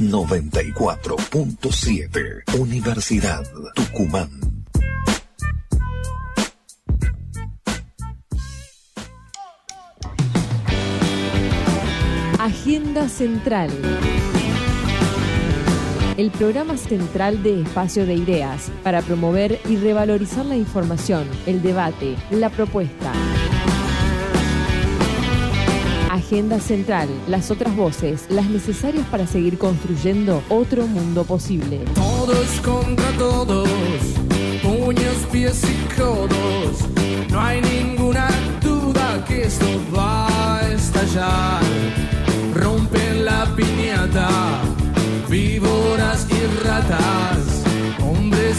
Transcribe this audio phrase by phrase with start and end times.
[0.00, 4.30] 94.7 Universidad Tucumán.
[12.38, 13.70] Agenda Central.
[16.16, 22.16] El programa central de Espacio de Ideas para promover y revalorizar la información, el debate,
[22.30, 23.12] la propuesta.
[26.10, 31.84] Agenda Central, las otras voces, las necesarias para seguir construyendo otro mundo posible.
[31.94, 33.68] Todos contra todos,
[34.60, 36.78] puños, pies y codos.
[37.30, 38.28] No hay ninguna
[38.60, 39.66] duda que esto
[39.96, 41.62] va a estallar.
[42.54, 44.28] Rompen la piñata,
[45.28, 47.49] víboras y ratas.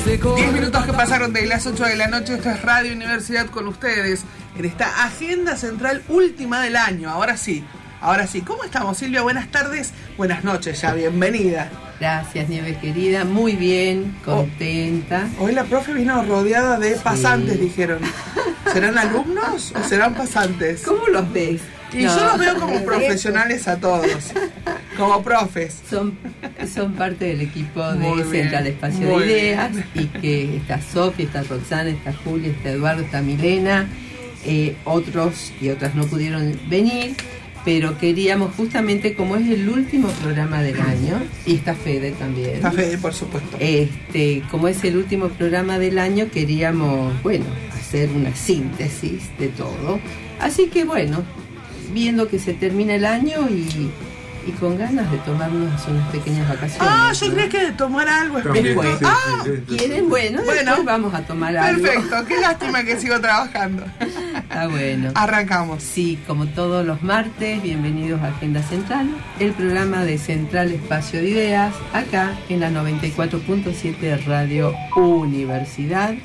[0.01, 2.91] Hombres de 10 minutos que pasaron de las 8 de la noche, esto es Radio
[2.91, 4.23] Universidad con ustedes
[4.57, 7.07] en esta agenda central última del año.
[7.07, 7.63] Ahora sí,
[8.01, 8.41] ahora sí.
[8.41, 9.21] ¿Cómo estamos, Silvia?
[9.21, 11.69] Buenas tardes, buenas noches ya, bienvenida.
[11.99, 13.25] Gracias, Nieve querida.
[13.25, 15.27] Muy bien, contenta.
[15.39, 17.99] Hoy la profe vino rodeada de pasantes, dijeron.
[18.73, 20.81] ¿Serán alumnos o serán pasantes?
[20.81, 21.61] ¿Cómo los ves?
[21.93, 24.07] Y yo los veo como profesionales a todos,
[24.97, 25.81] como profes.
[25.89, 26.17] Son,
[26.73, 29.85] son parte del equipo de Central Espacio muy de Ideas bien.
[29.95, 33.87] y que está Sofía, está Roxana, está Julia, está Eduardo, está Milena.
[34.45, 37.15] eh, otros y otras no pudieron venir,
[37.63, 42.55] pero queríamos justamente, como es el último programa del año, y está Fede también.
[42.55, 43.57] Está Fede, por supuesto.
[43.59, 47.45] Este, como es el último programa del año, queríamos, bueno,
[47.77, 49.99] hacer una síntesis de todo.
[50.39, 51.23] Así que bueno,
[51.93, 53.89] viendo que se termina el año y,
[54.47, 56.87] y con ganas de tomarnos unas pequeñas vacaciones.
[56.91, 57.33] Ah, yo ¿no?
[57.33, 58.81] creía que de tomar algo específico.
[58.81, 59.09] Después.
[59.11, 60.09] Ah, ¿Quieren?
[60.09, 60.61] Bueno, Bueno.
[60.63, 61.83] después vamos a tomar algo.
[61.83, 62.25] perfecto.
[62.27, 63.85] Qué lástima que sigo trabajando.
[64.35, 65.11] Está bueno.
[65.15, 65.83] Arrancamos.
[65.83, 71.29] Sí, como todos los martes, bienvenidos a Agenda Central, el programa de Central Espacio de
[71.29, 76.15] Ideas, acá en la 94.7 de Radio Universidad.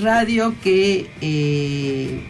[0.00, 2.20] Radio que eh,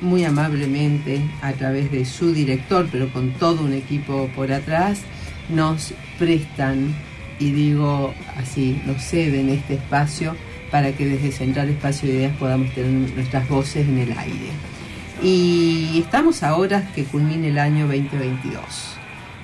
[0.00, 5.02] muy amablemente, a través de su director, pero con todo un equipo por atrás,
[5.48, 6.94] nos prestan,
[7.38, 10.36] y digo así, nos ceden este espacio
[10.70, 14.50] para que desde Central Espacio de Ideas podamos tener nuestras voces en el aire.
[15.22, 18.62] Y estamos ahora que culmine el año 2022.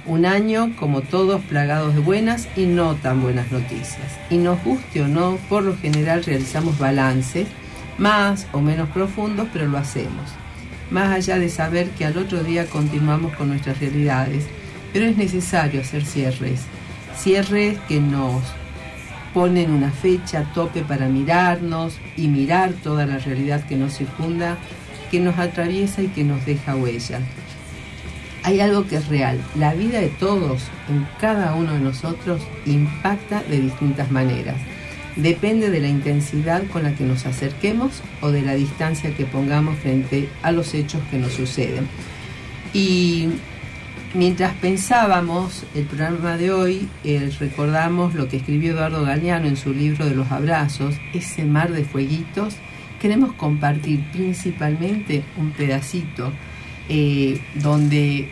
[0.07, 4.19] Un año, como todos, plagados de buenas y no tan buenas noticias.
[4.31, 7.49] Y nos guste o no, por lo general realizamos balances,
[7.99, 10.31] más o menos profundos, pero lo hacemos.
[10.91, 14.45] Más allá de saber que al otro día continuamos con nuestras realidades,
[14.93, 16.61] pero es necesario hacer cierres.
[17.17, 18.43] Cierres que nos
[19.35, 24.57] ponen una fecha tope para mirarnos y mirar toda la realidad que nos circunda,
[25.11, 27.21] que nos atraviesa y que nos deja huella.
[28.45, 33.43] Hay algo que es real, la vida de todos, en cada uno de nosotros, impacta
[33.43, 34.57] de distintas maneras.
[35.17, 39.79] Depende de la intensidad con la que nos acerquemos o de la distancia que pongamos
[39.79, 41.89] frente a los hechos que nos suceden.
[42.73, 43.29] Y
[44.17, 49.75] Mientras pensábamos el programa de hoy, eh, recordamos lo que escribió Eduardo Galeano en su
[49.75, 52.57] libro de los abrazos, ese mar de fueguitos.
[52.99, 56.33] Queremos compartir principalmente un pedacito
[56.89, 58.31] eh, donde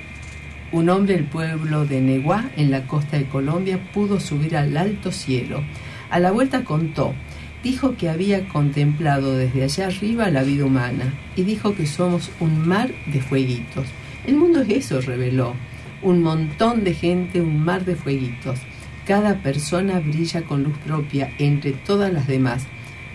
[0.72, 5.12] un hombre del pueblo de Neguá, en la costa de Colombia, pudo subir al alto
[5.12, 5.62] cielo.
[6.10, 7.14] A la vuelta contó,
[7.62, 12.68] dijo que había contemplado desde allá arriba la vida humana y dijo que somos un
[12.68, 13.86] mar de fueguitos.
[14.26, 15.54] El mundo es eso, reveló.
[16.02, 18.58] Un montón de gente, un mar de fueguitos.
[19.06, 22.66] Cada persona brilla con luz propia entre todas las demás.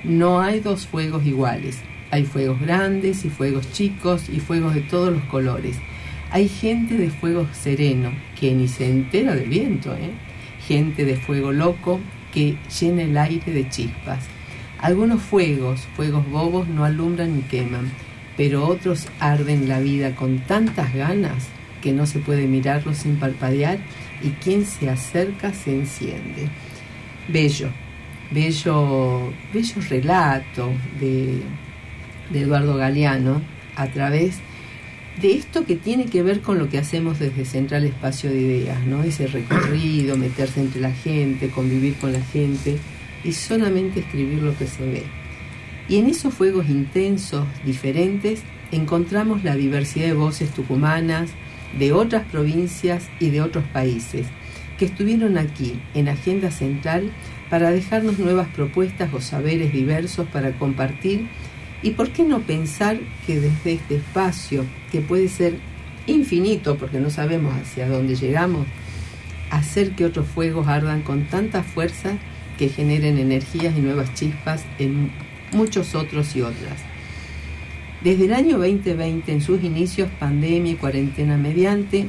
[0.03, 1.79] No hay dos fuegos iguales.
[2.11, 5.77] Hay fuegos grandes y fuegos chicos y fuegos de todos los colores.
[6.31, 10.11] Hay gente de fuego sereno que ni se entera del viento, ¿eh?
[10.67, 11.99] Gente de fuego loco
[12.33, 14.25] que llena el aire de chispas.
[14.79, 17.91] Algunos fuegos, fuegos bobos, no alumbran ni queman,
[18.37, 21.47] pero otros arden la vida con tantas ganas
[21.81, 23.79] que no se puede mirarlos sin parpadear
[24.21, 26.47] y quien se acerca se enciende.
[27.27, 27.69] Bello,
[28.31, 31.41] bello, bello relato de,
[32.29, 33.41] de Eduardo Galeano
[33.75, 34.39] a través
[35.21, 38.85] de esto que tiene que ver con lo que hacemos desde Central Espacio de Ideas,
[38.85, 39.03] ¿no?
[39.03, 42.77] Ese recorrido, meterse entre la gente, convivir con la gente
[43.23, 45.03] y solamente escribir lo que se ve.
[45.89, 51.31] Y en esos fuegos intensos, diferentes, encontramos la diversidad de voces tucumanas,
[51.77, 54.27] de otras provincias y de otros países,
[54.77, 57.11] que estuvieron aquí en Agenda Central
[57.49, 61.27] para dejarnos nuevas propuestas o saberes diversos para compartir
[61.81, 65.55] y por qué no pensar que desde este espacio, que puede ser
[66.07, 68.67] infinito porque no sabemos hacia dónde llegamos,
[69.49, 72.17] hacer que otros fuegos ardan con tanta fuerza
[72.57, 75.11] que generen energías y nuevas chispas en
[75.53, 76.79] muchos otros y otras.
[78.03, 82.07] Desde el año 2020, en sus inicios, pandemia y cuarentena mediante,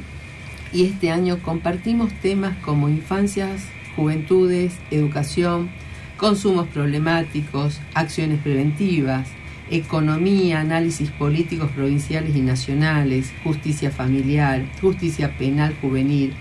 [0.73, 3.63] y este año compartimos temas como infancias,
[3.97, 5.71] juventudes, educación,
[6.17, 9.29] consumos problemáticos, acciones preventivas,
[9.71, 16.35] economía, análisis políticos provinciales y nacionales, justicia familiar, justicia penal juvenil,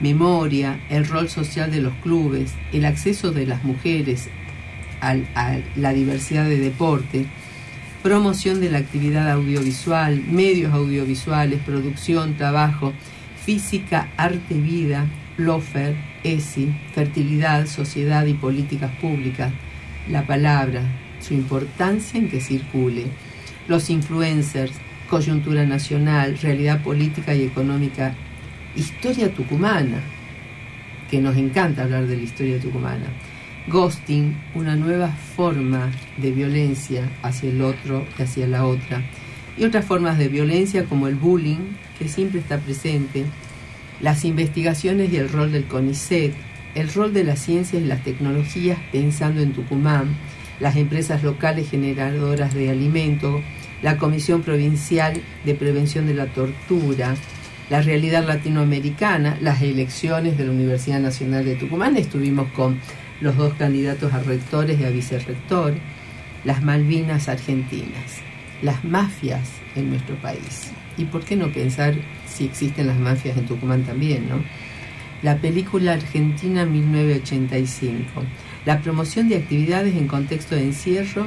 [0.00, 4.28] memoria, el rol social de los clubes, el acceso de las mujeres
[5.00, 5.16] a
[5.76, 7.26] la diversidad de deportes,
[8.02, 12.92] promoción de la actividad audiovisual, medios audiovisuales, producción, trabajo,
[13.44, 15.06] física, arte, vida,
[15.36, 19.52] lofer, ESI, fertilidad, sociedad y políticas públicas,
[20.08, 20.82] la palabra,
[21.28, 23.04] su importancia en que circule,
[23.68, 24.72] los influencers,
[25.10, 28.14] coyuntura nacional, realidad política y económica,
[28.74, 30.00] historia tucumana,
[31.10, 33.06] que nos encanta hablar de la historia tucumana,
[33.68, 39.02] ghosting, una nueva forma de violencia hacia el otro y hacia la otra,
[39.56, 43.24] y otras formas de violencia como el bullying, que siempre está presente,
[44.00, 46.32] las investigaciones y el rol del CONICET,
[46.74, 50.16] el rol de las ciencias y las tecnologías pensando en Tucumán,
[50.60, 53.40] las empresas locales generadoras de alimento,
[53.82, 57.14] la Comisión Provincial de Prevención de la Tortura,
[57.70, 62.80] la realidad latinoamericana, las elecciones de la Universidad Nacional de Tucumán, estuvimos con
[63.20, 65.74] los dos candidatos a rectores y a vicerrector,
[66.44, 68.22] las Malvinas argentinas,
[68.62, 70.72] las mafias en nuestro país.
[70.96, 71.94] ¿Y por qué no pensar
[72.26, 74.42] si existen las mafias en Tucumán también, no?
[75.22, 78.22] La película Argentina 1985,
[78.68, 81.26] la promoción de actividades en contexto de encierro,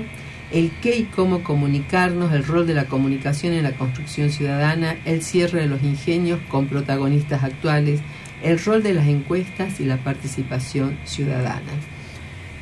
[0.52, 5.24] el qué y cómo comunicarnos, el rol de la comunicación en la construcción ciudadana, el
[5.24, 8.00] cierre de los ingenios con protagonistas actuales,
[8.44, 11.72] el rol de las encuestas y la participación ciudadana.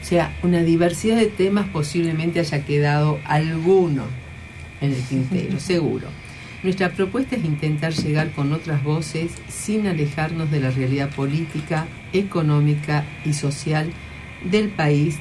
[0.01, 4.03] O sea, una diversidad de temas posiblemente haya quedado alguno
[4.79, 6.07] en el tintero, seguro.
[6.63, 13.03] Nuestra propuesta es intentar llegar con otras voces sin alejarnos de la realidad política, económica
[13.25, 13.91] y social
[14.43, 15.17] del país,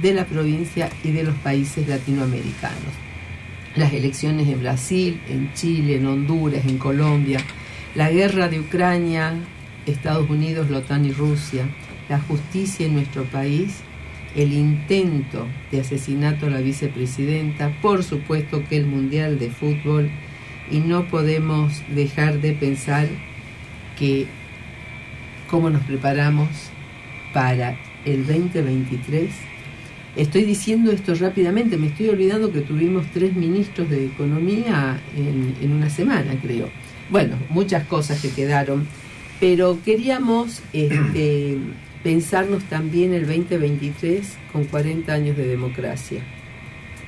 [0.00, 2.92] de la provincia y de los países latinoamericanos.
[3.76, 7.40] Las elecciones en Brasil, en Chile, en Honduras, en Colombia,
[7.94, 9.34] la guerra de Ucrania,
[9.86, 11.66] Estados Unidos, la OTAN y Rusia,
[12.08, 13.80] la justicia en nuestro país,
[14.34, 20.10] el intento de asesinato a la vicepresidenta, por supuesto que el Mundial de Fútbol,
[20.70, 23.08] y no podemos dejar de pensar
[23.98, 24.26] que
[25.48, 26.48] cómo nos preparamos
[27.32, 27.76] para
[28.06, 29.30] el 2023.
[30.16, 35.72] Estoy diciendo esto rápidamente, me estoy olvidando que tuvimos tres ministros de Economía en, en
[35.72, 36.70] una semana, creo.
[37.10, 38.86] Bueno, muchas cosas que quedaron,
[39.38, 41.58] pero queríamos este,
[42.02, 46.22] pensarnos también el 2023 con 40 años de democracia,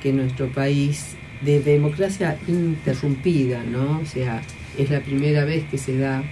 [0.03, 4.01] que nuestro país de democracia interrumpida, ¿no?
[4.01, 4.41] O sea,
[4.77, 6.23] es la primera vez que se da.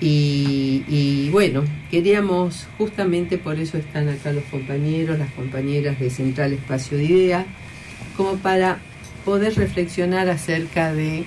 [0.00, 6.98] Y, bueno, queríamos, justamente por eso están acá los compañeros, las compañeras de Central Espacio
[6.98, 7.46] de Ideas,
[8.16, 8.78] como para
[9.24, 11.24] poder reflexionar acerca de,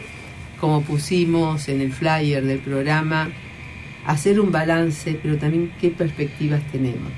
[0.60, 3.30] como pusimos en el flyer del programa,
[4.06, 7.12] hacer un balance, pero también qué perspectivas tenemos.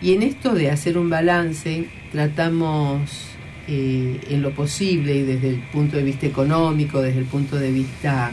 [0.00, 3.28] Y en esto de hacer un balance, tratamos
[3.66, 7.70] eh, en lo posible y desde el punto de vista económico, desde el punto de
[7.72, 8.30] vista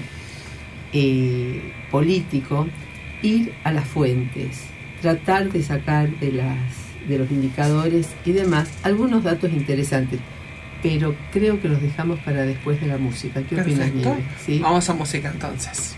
[0.98, 2.68] eh, político,
[3.22, 4.62] ir a las fuentes,
[5.02, 6.58] tratar de sacar de, las,
[7.10, 10.22] de los indicadores y demás algunos datos interesantes.
[10.82, 13.42] Pero creo que los dejamos para después de la música.
[13.44, 13.92] ¿Qué opinas,
[14.44, 14.60] ¿Sí?
[14.60, 15.98] Vamos a música entonces.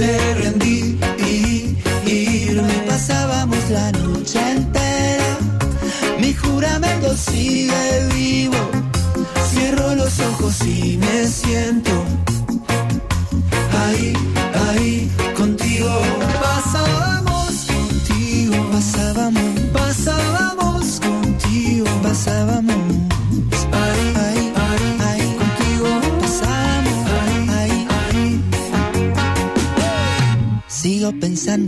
[0.00, 1.76] Sé rendir y
[2.06, 2.74] irme.
[2.88, 5.30] Pasábamos la noche entera,
[6.20, 8.60] mi juramento sigue vivo.
[9.50, 11.89] Cierro los ojos y me siento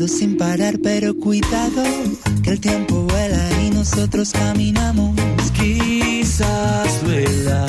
[0.08, 1.82] sin parar, pero cuidado,
[2.42, 5.14] que el tiempo vuela y nosotros caminamos.
[5.52, 7.66] Quizás duela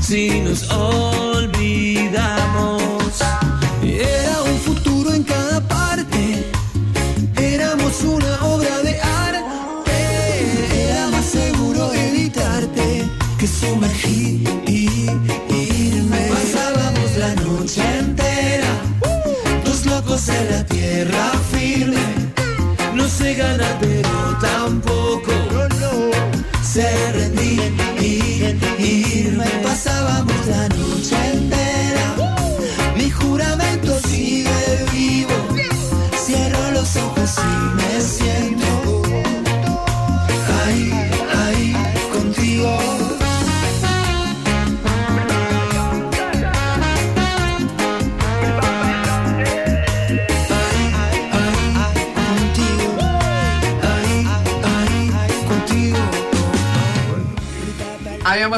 [0.00, 1.59] si nos olvidamos.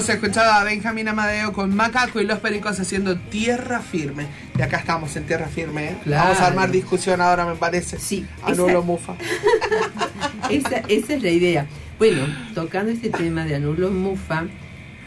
[0.02, 4.26] Habíamos escuchado a Benjamín Amadeo con Macaco y los Pericos haciendo Tierra Firme.
[4.58, 5.90] Y acá estamos en Tierra Firme.
[5.90, 5.96] ¿eh?
[6.02, 6.24] Claro.
[6.24, 8.00] Vamos a armar discusión ahora, me parece.
[8.00, 9.14] Sí, Anulo esa- Mufa.
[10.50, 11.66] Esa, esa es la idea.
[12.00, 14.46] Bueno, tocando este tema de Anulo Mufa,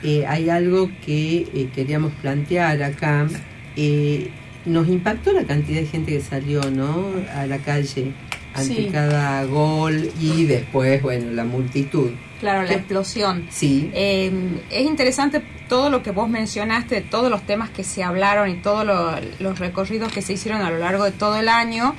[0.01, 3.27] eh, hay algo que eh, queríamos plantear acá.
[3.75, 4.31] Eh,
[4.65, 7.07] nos impactó la cantidad de gente que salió, ¿no?
[7.35, 8.13] A la calle
[8.53, 8.89] ante Sí.
[8.93, 12.11] cada gol y después, bueno, la multitud.
[12.39, 13.47] Claro, la explosión.
[13.49, 14.31] Sí, Eh,
[14.69, 18.85] es interesante todo lo que vos mencionaste, todos los temas que se hablaron y todos
[18.85, 21.95] lo- los recorridos que se hicieron a lo largo de todo el año.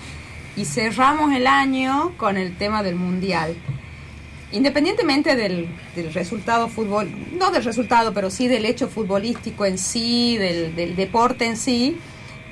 [0.56, 3.54] Y cerramos el año con el tema del Mundial.
[4.52, 5.66] Independientemente del,
[5.96, 10.94] del resultado fútbol, no del resultado, pero sí del hecho futbolístico en sí, del, del
[10.94, 11.98] deporte en sí,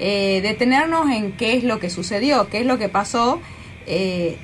[0.01, 3.41] eh, detenernos en qué es lo que sucedió, qué es lo que pasó,
[3.87, 4.37] eh,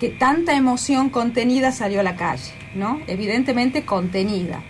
[0.00, 3.00] que tanta emoción contenida salió a la calle, ¿no?
[3.06, 4.62] Evidentemente contenida.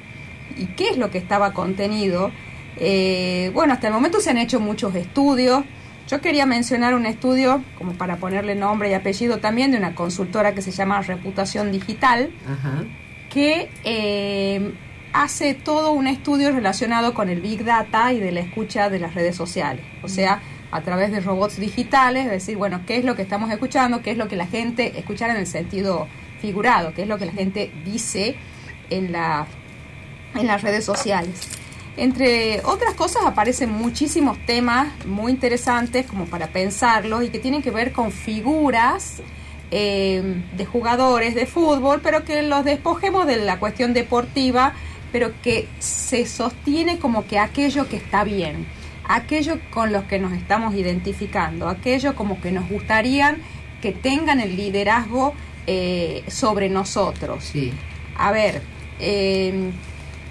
[0.57, 2.31] ¿Y qué es lo que estaba contenido?
[2.77, 5.65] Eh, bueno, hasta el momento se han hecho muchos estudios.
[6.09, 10.55] Yo quería mencionar un estudio, como para ponerle nombre y apellido también, de una consultora
[10.55, 12.85] que se llama Reputación Digital, ajá.
[13.31, 14.75] que eh,
[15.15, 19.15] hace todo un estudio relacionado con el Big Data y de la escucha de las
[19.15, 19.85] redes sociales.
[20.03, 23.51] O sea, a través de robots digitales, es decir, bueno, qué es lo que estamos
[23.51, 26.09] escuchando, qué es lo que la gente, escuchar en el sentido
[26.45, 28.37] figurado, qué es lo que la gente dice
[28.91, 29.47] en, la,
[30.35, 31.49] en las redes sociales.
[31.97, 37.71] Entre otras cosas aparecen muchísimos temas muy interesantes como para pensarlos y que tienen que
[37.71, 39.23] ver con figuras
[39.71, 44.75] eh, de jugadores de fútbol, pero que los despojemos de la cuestión deportiva,
[45.13, 48.67] pero que se sostiene como que aquello que está bien,
[49.09, 53.39] aquello con los que nos estamos identificando, aquello como que nos gustarían
[53.81, 55.33] que tengan el liderazgo
[55.67, 57.45] eh, sobre nosotros.
[57.45, 57.73] Sí,
[58.17, 58.63] A ver,
[59.01, 59.71] eh,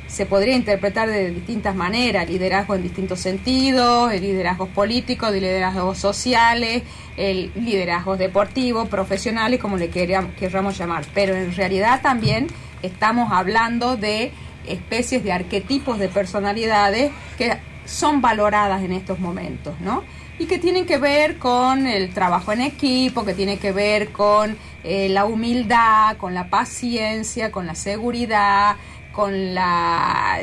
[0.07, 5.97] se podría interpretar de distintas maneras, liderazgo en distintos sentidos, el liderazgos políticos, el liderazgos
[5.97, 6.83] sociales,
[7.17, 11.03] el liderazgo deportivo, profesionales, como le queríamos- querramos llamar.
[11.15, 12.47] Pero en realidad también
[12.83, 14.31] estamos hablando de
[14.67, 20.03] especies de arquetipos de personalidades que son valoradas en estos momentos, ¿no?
[20.39, 24.55] Y que tienen que ver con el trabajo en equipo, que tiene que ver con
[24.83, 28.75] eh, la humildad, con la paciencia, con la seguridad,
[29.11, 30.39] con la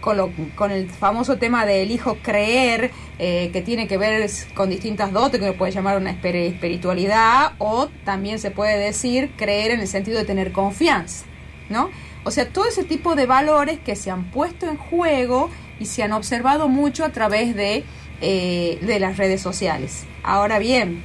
[0.00, 0.30] con, lo-
[0.70, 5.46] el famoso tema de elijo creer, eh, que tiene que ver con distintas dotes, que
[5.46, 10.18] se puede llamar una espiri- espiritualidad, o también se puede decir creer en el sentido
[10.18, 11.24] de tener confianza,
[11.68, 11.90] ¿no?
[12.24, 15.50] O sea, todo ese tipo de valores que se han puesto en juego
[15.80, 17.84] y se han observado mucho a través de,
[18.20, 20.04] eh, de las redes sociales.
[20.22, 21.02] Ahora bien,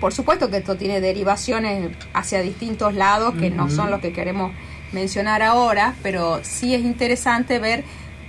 [0.00, 4.52] por supuesto que esto tiene derivaciones hacia distintos lados que no son los que queremos
[4.92, 7.84] mencionar ahora, pero sí es interesante ver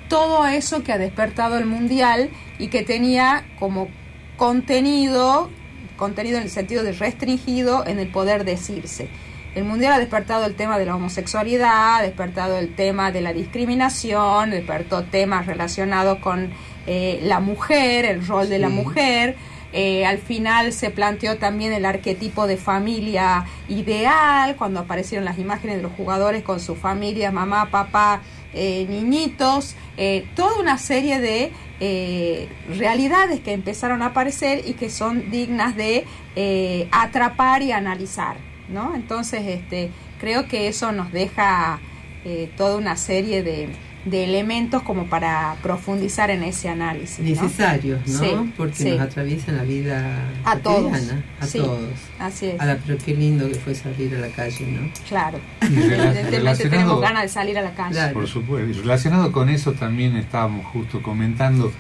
[0.09, 3.88] todo eso que ha despertado el mundial y que tenía como
[4.38, 5.50] contenido,
[5.97, 9.09] contenido en el sentido de restringido en el poder decirse.
[9.55, 13.33] el Mundial ha despertado el tema de la homosexualidad, ha despertado el tema de la
[13.33, 16.51] discriminación, despertó temas relacionados con
[16.86, 19.36] eh, la mujer, el rol de la mujer.
[19.74, 25.77] Eh, al final se planteó también el arquetipo de familia ideal, cuando aparecieron las imágenes
[25.77, 28.21] de los jugadores con su familia, mamá, papá,
[28.53, 29.75] eh, niñitos,
[30.36, 36.05] toda una serie de realidades que empezaron a aparecer y que son dignas de
[36.91, 38.38] atrapar y analizar.
[38.69, 38.95] ¿no?
[38.95, 41.79] Entonces, este, creo que eso nos deja
[42.57, 43.69] toda una serie de,
[44.06, 47.20] de elementos como para profundizar en ese análisis.
[47.20, 48.51] Necesarios, ¿no?
[48.56, 50.94] Porque nos atraviesan la vida a todos.
[51.39, 51.80] A todos.
[52.20, 52.60] Así es.
[52.60, 54.89] Ahora, pero qué lindo que fue salir a la calle, ¿no?
[55.08, 55.39] Claro.
[55.62, 58.13] Evidentemente tenemos ganas de salir a la calle.
[58.13, 58.70] Por supuesto.
[58.70, 61.72] Y relacionado con eso también estábamos justo comentando,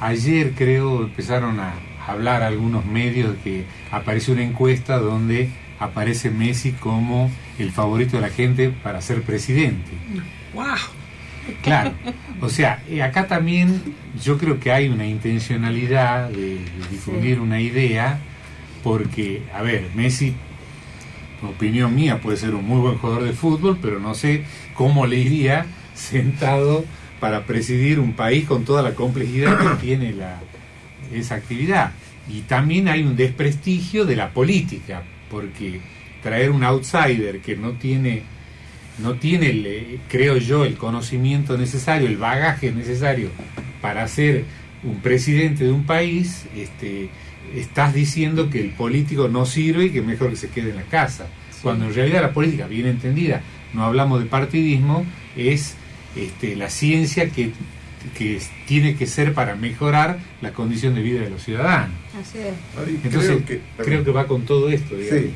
[0.00, 1.74] ayer creo empezaron a
[2.06, 8.22] hablar algunos medios de que apareció una encuesta donde aparece Messi como el favorito de
[8.22, 9.90] la gente para ser presidente.
[10.54, 10.64] ¡Wow!
[11.62, 11.92] Claro,
[12.40, 13.82] o sea, acá también
[14.22, 16.58] yo creo que hay una intencionalidad de,
[16.90, 18.18] difundir una idea,
[18.82, 20.34] porque, a ver, Messi,
[21.42, 25.18] opinión mía, puede ser un muy buen jugador de fútbol, pero no sé cómo le
[25.18, 26.84] iría sentado
[27.20, 30.40] para presidir un país con toda la complejidad que tiene la,
[31.12, 31.92] esa actividad.
[32.28, 35.80] Y también hay un desprestigio de la política, porque
[36.22, 38.22] traer un outsider que no tiene
[38.98, 43.30] no tiene, el, creo yo, el conocimiento necesario, el bagaje necesario
[43.80, 44.44] para ser
[44.82, 47.10] un presidente de un país, este,
[47.54, 50.82] estás diciendo que el político no sirve y que mejor que se quede en la
[50.82, 51.26] casa.
[51.62, 55.04] Cuando en realidad la política, bien entendida, no hablamos de partidismo,
[55.36, 55.74] es
[56.14, 57.50] este, la ciencia que,
[58.16, 61.96] que tiene que ser para mejorar la condición de vida de los ciudadanos.
[62.18, 63.04] Así es.
[63.04, 63.42] Entonces,
[63.76, 64.94] creo que, va con todo esto.
[64.98, 65.30] Sí.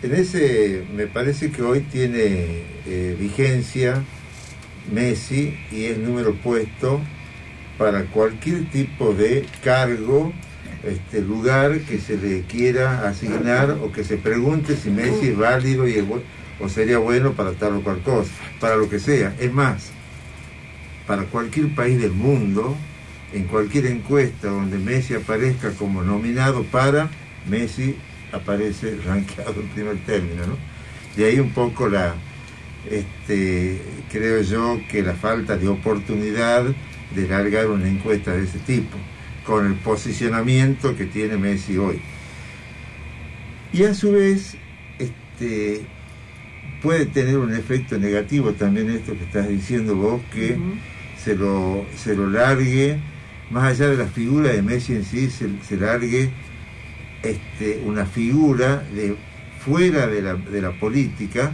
[0.00, 4.04] En ese, me parece que hoy tiene eh, vigencia
[4.92, 7.00] Messi y es número puesto
[7.78, 10.32] para cualquier tipo de cargo,
[10.84, 15.88] este lugar que se le quiera asignar o que se pregunte si Messi es válido
[15.88, 16.04] y
[16.60, 18.30] o sería bueno para tal o cual cosa,
[18.60, 19.34] para lo que sea.
[19.40, 19.90] Es más,
[21.08, 22.76] para cualquier país del mundo,
[23.32, 27.10] en cualquier encuesta donde Messi aparezca como nominado para,
[27.48, 27.96] Messi
[28.32, 30.56] aparece rankeado en primer término, ¿no?
[31.16, 32.14] De ahí un poco la,
[32.90, 36.64] este, creo yo que la falta de oportunidad
[37.14, 38.96] de largar una encuesta de ese tipo,
[39.44, 42.00] con el posicionamiento que tiene Messi hoy.
[43.72, 44.56] Y a su vez,
[44.98, 45.82] este,
[46.82, 50.56] puede tener un efecto negativo también esto que estás diciendo vos, que
[51.22, 52.98] se, lo, se lo largue,
[53.50, 56.30] más allá de la figura de Messi en sí, se, se largue
[57.22, 59.16] este, una figura de
[59.64, 61.52] fuera de la, de la política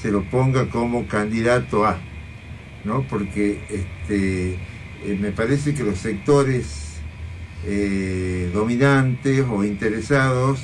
[0.00, 1.98] se lo ponga como candidato a,
[2.84, 3.02] ¿no?
[3.08, 4.52] Porque este,
[5.04, 7.00] eh, me parece que los sectores
[7.66, 10.60] eh, dominantes o interesados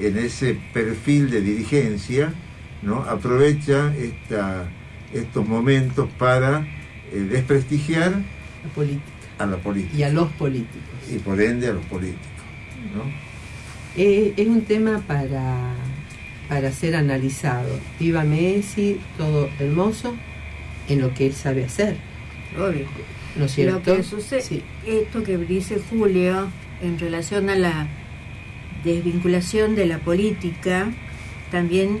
[0.00, 2.32] en ese perfil de dirigencia,
[2.82, 3.02] ¿no?
[3.02, 4.68] Aprovecha esta,
[5.12, 6.66] estos momentos para
[7.12, 8.12] eh, desprestigiar
[9.38, 9.96] a la política.
[9.96, 10.82] Y a los políticos.
[11.12, 12.42] Y por ende a los políticos,
[12.94, 13.33] ¿no?
[13.96, 15.72] Eh, es un tema para,
[16.48, 17.78] para ser analizado.
[18.00, 20.14] Viva Messi, todo hermoso,
[20.88, 21.96] en lo que él sabe hacer.
[22.58, 22.86] Obvio.
[23.36, 23.90] ¿No es cierto?
[23.90, 26.48] Lo que sucede, esto que dice Julio
[26.82, 27.88] en relación a la
[28.84, 30.92] desvinculación de la política,
[31.50, 32.00] también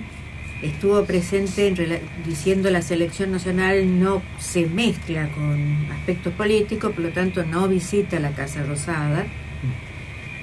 [0.62, 1.76] estuvo presente en,
[2.24, 8.20] diciendo la selección nacional no se mezcla con aspectos políticos, por lo tanto no visita
[8.20, 9.26] la Casa Rosada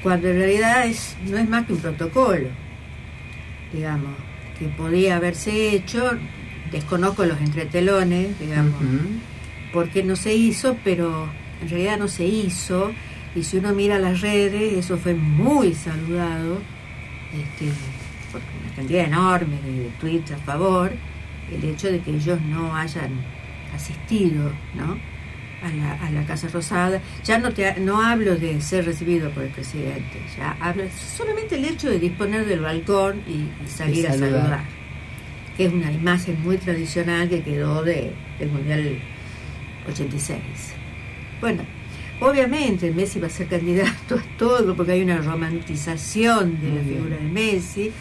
[0.04, 2.48] cuando en realidad es, no es más que un protocolo,
[3.74, 4.12] digamos,
[4.58, 6.12] que podía haberse hecho,
[6.72, 8.82] desconozco los entretelones, digamos,
[9.74, 11.28] porque no se hizo, pero
[11.62, 12.92] en realidad no se hizo,
[13.36, 16.60] y si uno mira las redes, eso fue muy saludado,
[17.34, 17.72] este,
[18.32, 20.92] por una cantidad enorme de tweets a favor,
[21.52, 23.12] el hecho de que ellos no hayan
[23.74, 24.98] asistido, ¿no?
[25.62, 27.02] A la, Casa Rosada.
[27.24, 30.84] Ya no, te, no hablo de ser recibido por el presidente, ya hablo
[31.18, 34.64] solamente el hecho de disponer del balcón y, salir a saludar,
[35.56, 39.00] que es una imagen muy tradicional que quedó de, del Mundial
[39.88, 40.40] 86.
[41.40, 41.64] Bueno,
[42.20, 47.18] obviamente Messi va a ser candidato a todo porque hay una romantización de la figura
[47.18, 47.92] de Messi,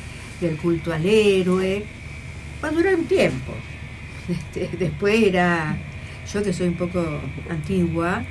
[0.41, 1.85] del culto al héroe.
[2.63, 3.53] Va a durar un tiempo.
[4.31, 5.77] Este, después era
[6.33, 7.05] yo que soy un poco
[7.49, 8.23] antigua,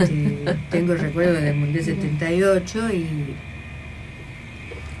[0.00, 0.38] este,
[0.70, 3.06] tengo el recuerdo del Mundial 78 y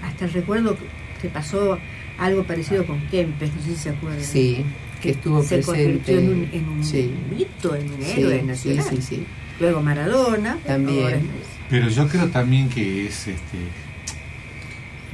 [0.02, 0.76] hasta el recuerdo
[1.20, 1.78] se pasó
[2.18, 4.22] algo parecido con Kempes, no sé si se acuerdan.
[4.24, 4.64] Sí,
[5.00, 5.82] que estuvo se presente.
[5.82, 7.10] convirtió en un, en un Sí.
[7.36, 8.84] mito, en un héroe sí, nacional.
[8.90, 9.24] sí, sí.
[9.60, 10.58] Luego Maradona.
[10.66, 11.20] También.
[11.68, 13.58] Pero yo creo también que es, este,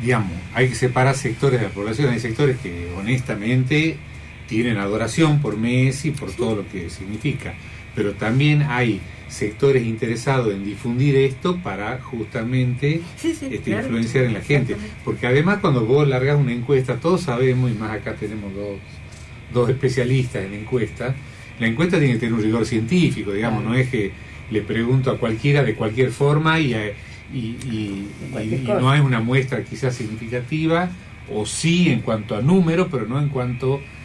[0.02, 2.10] digamos, hay que separar sectores de la población.
[2.12, 3.96] Hay sectores que honestamente
[4.48, 7.54] tienen adoración por Messi, por todo lo que significa.
[7.94, 13.82] Pero también hay sectores interesados en difundir esto para justamente Sí, sí, este, claro.
[13.86, 14.76] influenciar en la gente.
[15.04, 18.76] Porque además cuando vos largas una encuesta, todos sabemos, y más acá tenemos dos,
[19.52, 21.14] dos especialistas en encuesta,
[21.58, 23.74] la encuesta tiene que tener un rigor científico, digamos, Claro.
[23.74, 24.12] no es que
[24.50, 26.94] le pregunto a cualquiera de cualquier forma y, eh,
[27.34, 30.90] y, y- y- y no hay una muestra quizás significativa,
[31.32, 33.95] o sí en cuanto a número, pero no en cuanto a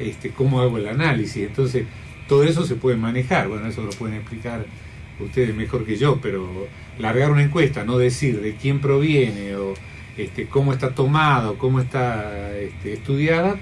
[0.00, 1.46] este, cómo hago el análisis.
[1.46, 1.84] Entonces,
[2.28, 4.64] todo eso se puede manejar, bueno, eso lo pueden explicar
[5.20, 9.74] ustedes mejor que yo, pero largar una encuesta, no decir de quién proviene o
[10.16, 13.56] este, cómo está tomada o cómo está este, estudiada,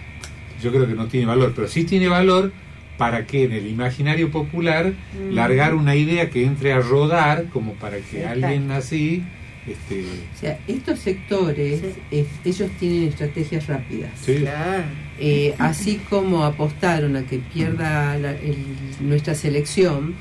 [0.63, 2.53] yo creo que no tiene valor, pero sí tiene valor
[2.99, 5.35] para que en el imaginario popular Mm.
[5.35, 8.47] largar una idea que entre a rodar como para que Exacto.
[8.47, 9.23] alguien así
[9.67, 11.87] este, O sea, estos sectores, Sí.
[12.13, 14.11] es- ellos tienen estrategias rápidas.
[14.23, 14.85] sí, Claro.
[15.19, 18.57] Eh, así como apostaron a que pierda la- el-
[19.01, 20.15] nuestra selección,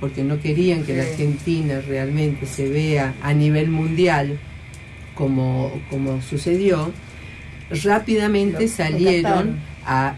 [0.00, 1.02] porque no querían que la.
[1.04, 4.38] Argentina realmente se vea a nivel mundial
[5.14, 6.92] como, como sucedió,
[7.84, 10.16] rápidamente salieron a,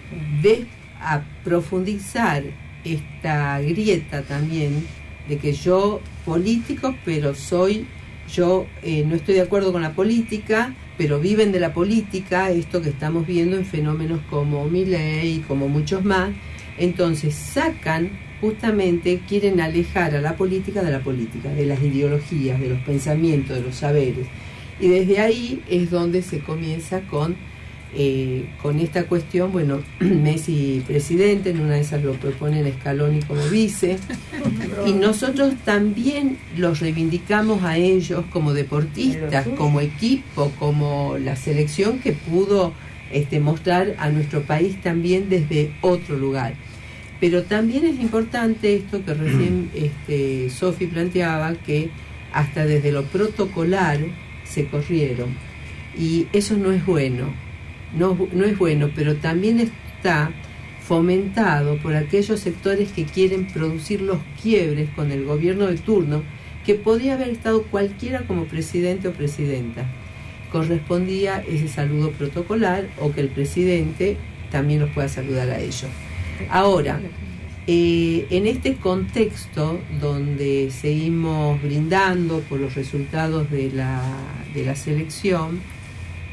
[1.01, 2.43] a profundizar
[2.85, 4.85] esta grieta también
[5.29, 7.87] de que yo político, pero soy,
[8.35, 12.81] yo eh, no estoy de acuerdo con la política, pero viven de la política, esto
[12.81, 16.31] que estamos viendo en fenómenos como Milley y como muchos más,
[16.79, 22.69] entonces sacan justamente, quieren alejar a la política de la política, de las ideologías, de
[22.69, 24.27] los pensamientos, de los saberes.
[24.79, 27.37] Y desde ahí es donde se comienza con,
[27.97, 33.45] eh, con esta cuestión, bueno, Messi presidente, en una de esas lo proponen Scaloni como
[33.47, 33.99] vice,
[34.87, 42.13] y nosotros también los reivindicamos a ellos como deportistas, como equipo, como la selección que
[42.13, 42.73] pudo
[43.13, 46.55] este, mostrar a nuestro país también desde otro lugar.
[47.21, 51.91] Pero también es importante esto que recién este, Sofi planteaba, que
[52.33, 53.99] hasta desde lo protocolar
[54.45, 55.29] se corrieron.
[55.97, 57.33] Y eso no es bueno,
[57.97, 60.33] no, no es bueno, pero también está
[60.81, 66.23] fomentado por aquellos sectores que quieren producir los quiebres con el gobierno de turno,
[66.67, 69.87] que podría haber estado cualquiera como presidente o presidenta.
[70.53, 74.17] Correspondía ese saludo protocolar o que el presidente
[74.51, 75.87] también los pueda saludar a ellos.
[76.51, 77.01] Ahora,
[77.67, 84.03] eh, en este contexto donde seguimos brindando por los resultados de la,
[84.53, 85.61] de la selección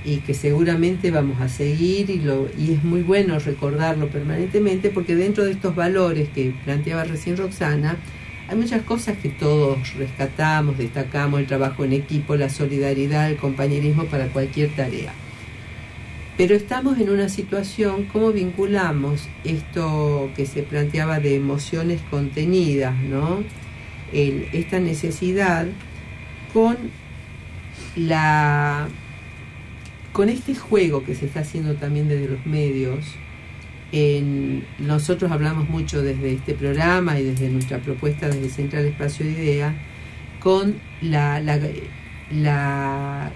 [0.04, 5.16] y que seguramente vamos a seguir y, lo, y es muy bueno recordarlo permanentemente porque
[5.16, 7.98] dentro de estos valores que planteaba recién Roxana,
[8.50, 14.06] hay muchas cosas que todos rescatamos, destacamos, el trabajo en equipo, la solidaridad, el compañerismo
[14.06, 15.14] para cualquier tarea.
[16.36, 23.44] Pero estamos en una situación, ¿cómo vinculamos esto que se planteaba de emociones contenidas, ¿no?
[24.12, 25.68] Esta necesidad
[26.52, 26.78] con
[27.96, 28.88] la
[30.12, 33.06] con este juego que se está haciendo también desde los medios.
[33.92, 39.32] En, nosotros hablamos mucho desde este programa y desde nuestra propuesta desde Central Espacio de
[39.34, 39.76] Idea
[40.40, 41.42] con la,
[42.32, 43.32] la,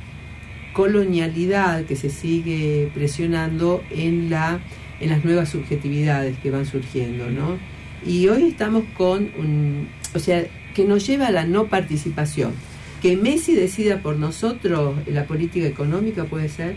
[0.74, 4.60] colonialidad que se sigue presionando en la
[5.00, 7.58] en las nuevas subjetividades que van surgiendo, ¿no?
[8.06, 12.54] Y hoy estamos con un, o sea, que nos lleva a la no participación.
[13.02, 16.76] Que Messi decida por nosotros la política económica puede ser,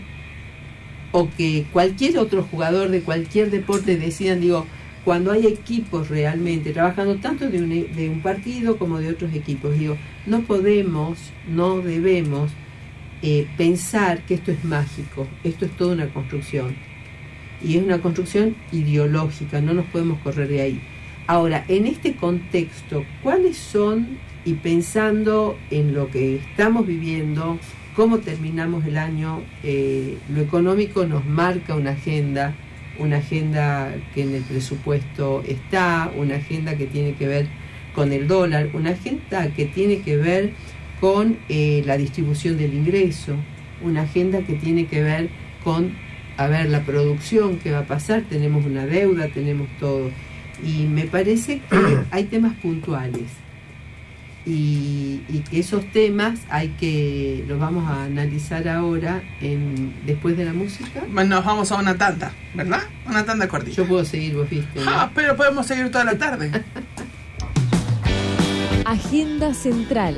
[1.11, 4.65] o que cualquier otro jugador de cualquier deporte decidan, digo,
[5.05, 9.77] cuando hay equipos realmente trabajando tanto de un, de un partido como de otros equipos,
[9.77, 12.51] digo, no podemos, no debemos
[13.21, 16.75] eh, pensar que esto es mágico, esto es toda una construcción.
[17.61, 20.81] Y es una construcción ideológica, no nos podemos correr de ahí.
[21.27, 27.59] Ahora, en este contexto, ¿cuáles son, y pensando en lo que estamos viviendo,
[27.95, 32.55] cómo terminamos el año, eh, lo económico nos marca una agenda,
[32.97, 37.47] una agenda que en el presupuesto está, una agenda que tiene que ver
[37.93, 40.51] con el dólar, una agenda que tiene que ver
[41.01, 43.35] con eh, la distribución del ingreso,
[43.81, 45.29] una agenda que tiene que ver
[45.63, 45.93] con,
[46.37, 50.09] a ver, la producción que va a pasar, tenemos una deuda, tenemos todo.
[50.65, 51.77] Y me parece que
[52.11, 53.23] hay temas puntuales
[54.45, 60.45] y, y que esos temas hay que los vamos a analizar ahora en, después de
[60.45, 61.03] la música.
[61.11, 62.81] Bueno, Nos vamos a una tanda, ¿verdad?
[63.07, 63.77] Una tanda cortita.
[63.77, 64.83] Yo puedo seguir, vos viste.
[64.83, 64.91] ¿no?
[64.91, 66.51] Ah, pero podemos seguir toda la tarde.
[68.85, 70.15] Agenda Central.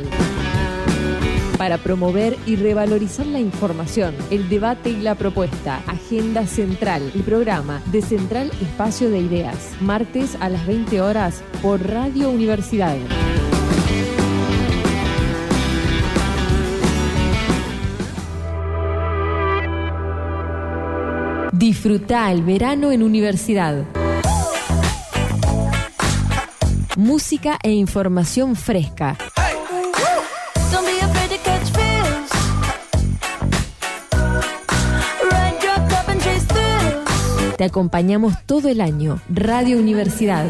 [1.58, 5.82] Para promover y revalorizar la información, el debate y la propuesta.
[5.88, 9.72] Agenda Central, el programa de Central Espacio de Ideas.
[9.82, 12.96] Martes a las 20 horas por Radio Universidad.
[21.62, 23.86] Disfruta el verano en universidad.
[26.96, 29.16] Música e información fresca.
[37.60, 39.22] Te acompañamos todo el año.
[39.30, 40.48] Radio Universidad.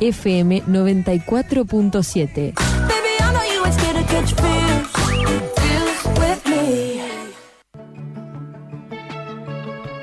[0.00, 2.52] FM 94.7.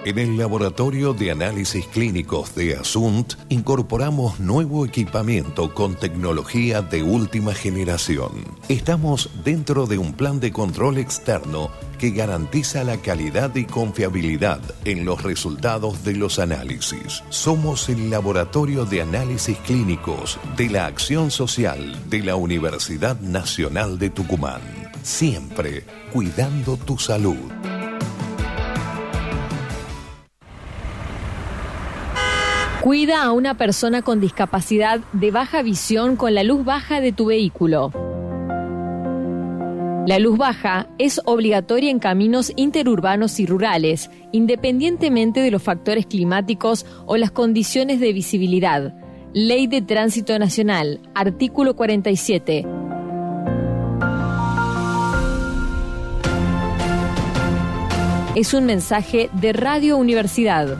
[0.10, 7.54] En el Laboratorio de Análisis Clínicos de Asunt incorporamos nuevo equipamiento con tecnología de última
[7.54, 8.32] generación.
[8.70, 11.70] Estamos dentro de un plan de control externo
[12.00, 17.22] que garantiza la calidad y confiabilidad en los resultados de los análisis.
[17.30, 24.10] Somos el Laboratorio de Análisis Clínicos de la Acción Social de la Universidad Nacional de
[24.10, 24.62] Tucumán.
[25.04, 27.38] Siempre cuidando tu salud.
[32.82, 37.26] Cuida a una persona con discapacidad de baja visión con la luz baja de tu
[37.26, 37.92] vehículo.
[40.08, 46.86] La luz baja es obligatoria en caminos interurbanos y rurales, independientemente de los factores climáticos
[47.06, 48.94] o las condiciones de visibilidad.
[49.34, 52.66] Ley de Tránsito Nacional, artículo 47.
[58.36, 60.78] Es un mensaje de Radio Universidad.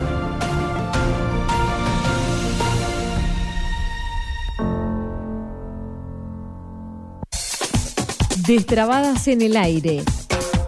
[8.50, 10.02] Destrabadas en el aire.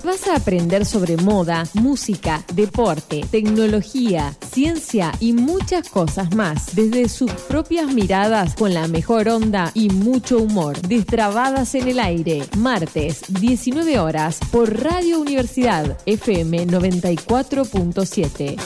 [0.05, 7.33] Vas a aprender sobre moda, música, deporte, tecnología, ciencia y muchas cosas más desde sus
[7.33, 10.81] propias miradas con la mejor onda y mucho humor.
[10.83, 18.61] Destrabadas en el aire, martes, 19 horas por Radio Universidad FM 94.7.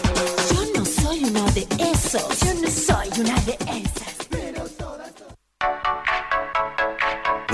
[0.52, 2.22] Yo no soy uno de esos.
[2.40, 3.86] Yo no soy una de esas.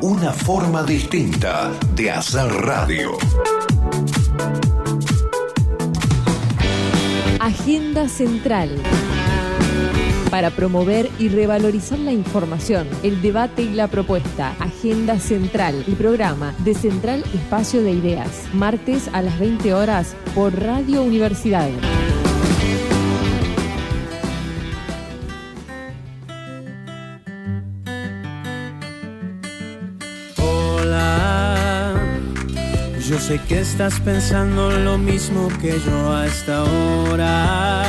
[0.00, 3.12] Una forma distinta de hacer radio.
[7.40, 8.70] Agenda Central.
[10.30, 14.54] Para promover y revalorizar la información, el debate y la propuesta.
[14.58, 18.44] Agenda Central, el programa de Central Espacio de Ideas.
[18.52, 21.70] Martes a las 20 horas por Radio Universidad.
[33.08, 37.82] Yo sé que estás pensando lo mismo que yo a esta hora.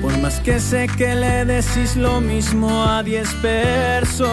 [0.00, 4.28] Por más que sé que le decís lo mismo a 10 personas.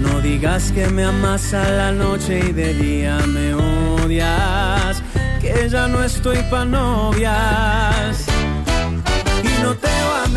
[0.00, 5.02] No digas que me amas a la noche y de día me odias.
[5.40, 8.31] Que ya no estoy pa' novias.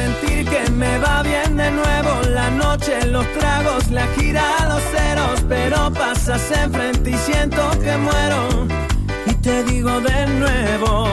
[0.06, 5.44] A que me va bien de nuevo la noche, los tragos, la gira, los ceros,
[5.50, 8.68] pero pasas enfrente y siento que muero.
[9.26, 11.08] Y te digo de nuevo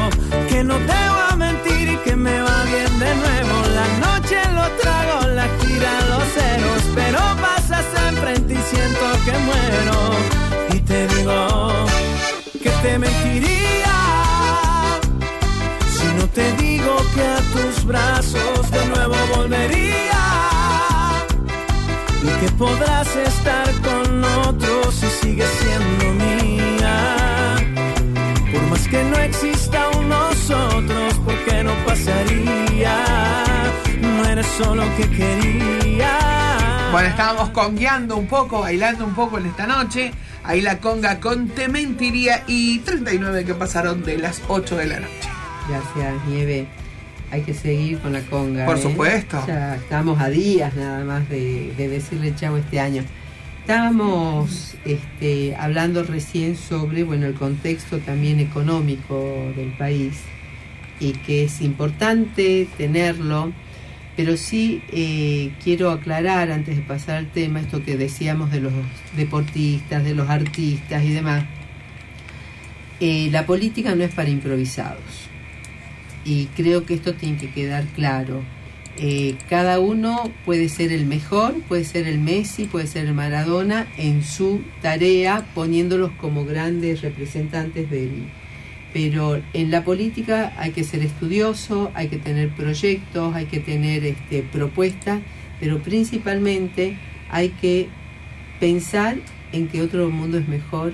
[0.46, 4.36] que no te voy a mentir y que me va bien de nuevo la noche,
[4.52, 9.96] los tragos, la gira, los ceros, pero pasas enfrente y siento que muero.
[10.74, 11.86] Y te digo
[12.62, 13.91] que te mentiría
[16.34, 20.22] te digo que a tus brazos de nuevo volvería
[22.22, 27.56] y que podrás estar con otros si sigues siendo mía.
[28.52, 33.04] Por más que no exista un nosotros, porque no pasaría,
[34.00, 36.18] no eres solo que quería.
[36.92, 40.12] Bueno, estábamos congueando un poco, bailando un poco en esta noche.
[40.44, 45.00] Ahí la conga con Te Mentiría y 39 que pasaron de las 8 de la
[45.00, 45.31] noche.
[45.72, 46.66] Gracias, Nieve.
[47.30, 48.66] Hay que seguir con la conga.
[48.66, 48.82] Por ¿eh?
[48.82, 49.42] supuesto.
[49.46, 53.02] Ya estamos a días nada más de, de decirle chau este año.
[53.60, 60.20] Estábamos este, hablando recién sobre bueno, el contexto también económico del país
[61.00, 63.50] y que es importante tenerlo,
[64.14, 68.72] pero sí eh, quiero aclarar antes de pasar al tema esto que decíamos de los
[69.16, 71.44] deportistas, de los artistas y demás.
[73.00, 75.31] Eh, la política no es para improvisados
[76.24, 78.42] y creo que esto tiene que quedar claro.
[78.98, 83.86] Eh, cada uno puede ser el mejor, puede ser el Messi, puede ser el Maradona
[83.96, 88.28] en su tarea, poniéndolos como grandes representantes de él.
[88.92, 94.04] Pero en la política hay que ser estudioso, hay que tener proyectos, hay que tener
[94.04, 95.20] este, propuestas,
[95.58, 96.98] pero principalmente
[97.30, 97.88] hay que
[98.60, 99.16] pensar
[99.52, 100.92] en que otro mundo es mejor,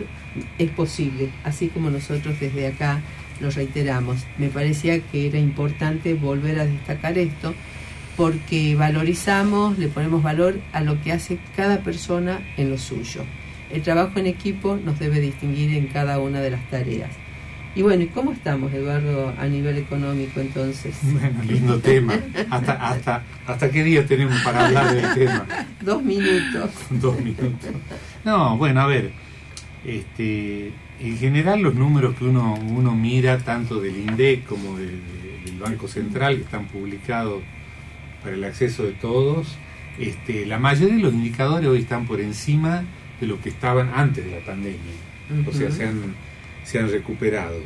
[0.58, 3.02] es posible, así como nosotros desde acá
[3.40, 4.26] lo reiteramos.
[4.38, 7.54] Me parecía que era importante volver a destacar esto
[8.16, 13.22] porque valorizamos, le ponemos valor a lo que hace cada persona en lo suyo.
[13.70, 17.10] El trabajo en equipo nos debe distinguir en cada una de las tareas.
[17.74, 20.96] Y bueno, ¿y cómo estamos, Eduardo, a nivel económico entonces?
[21.02, 22.14] Bueno, lindo tema.
[22.50, 25.46] ¿Hasta, hasta, ¿Hasta qué día tenemos para hablar del tema?
[25.80, 26.70] Dos minutos.
[26.90, 27.70] Dos minutos.
[28.24, 29.12] No, bueno, a ver,
[29.84, 35.00] este, en general los números que uno, uno mira, tanto del INDEC como del,
[35.44, 37.42] del Banco Central, que están publicados
[38.22, 39.56] para el acceso de todos,
[39.98, 42.84] este, la mayoría de los indicadores hoy están por encima
[43.20, 44.78] de lo que estaban antes de la pandemia.
[45.46, 46.14] O sea, se han,
[46.64, 47.60] se han recuperado.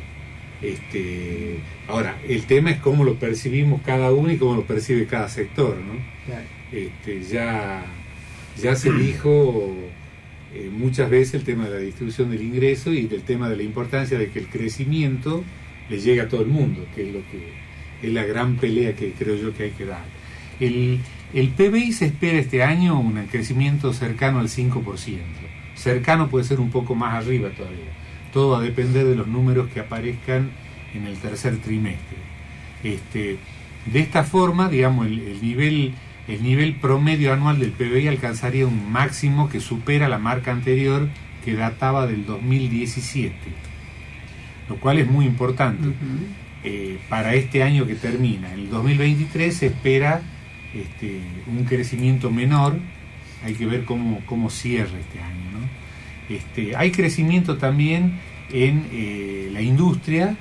[0.61, 5.29] Este, ahora, el tema es cómo lo percibimos cada uno y cómo lo percibe cada
[5.29, 5.93] sector, ¿no?
[6.25, 6.45] Claro.
[6.71, 7.85] Este, ya,
[8.61, 9.75] ya se dijo
[10.53, 13.63] eh, muchas veces el tema de la distribución del ingreso y del tema de la
[13.63, 15.43] importancia de que el crecimiento
[15.89, 17.63] le llegue a todo el mundo, que es lo que
[18.07, 20.03] es la gran pelea que creo yo que hay que dar.
[20.59, 20.99] El,
[21.33, 25.17] el PBI se espera este año un crecimiento cercano al 5%.
[25.75, 27.91] Cercano puede ser un poco más arriba todavía.
[28.31, 30.51] Todo va a depender de los números que aparezcan
[30.93, 32.17] en el tercer trimestre.
[32.83, 33.37] Este,
[33.85, 35.93] de esta forma, digamos, el, el nivel,
[36.27, 41.09] el nivel promedio anual del PBI alcanzaría un máximo que supera la marca anterior
[41.43, 43.35] que databa del 2017,
[44.69, 45.89] lo cual es muy importante.
[46.65, 48.53] Eh, para este año que termina.
[48.53, 50.21] El 2023 se espera
[50.73, 52.79] este, un crecimiento menor,
[53.43, 55.59] hay que ver cómo, cómo cierra este año.
[55.59, 56.33] ¿no?
[56.33, 58.13] Este, hay crecimiento también
[58.49, 60.37] en eh, la industria,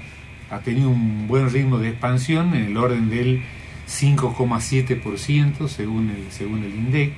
[0.49, 3.43] ha tenido un buen ritmo de expansión en el orden del
[3.89, 7.13] 5,7% según el, según el INDEC.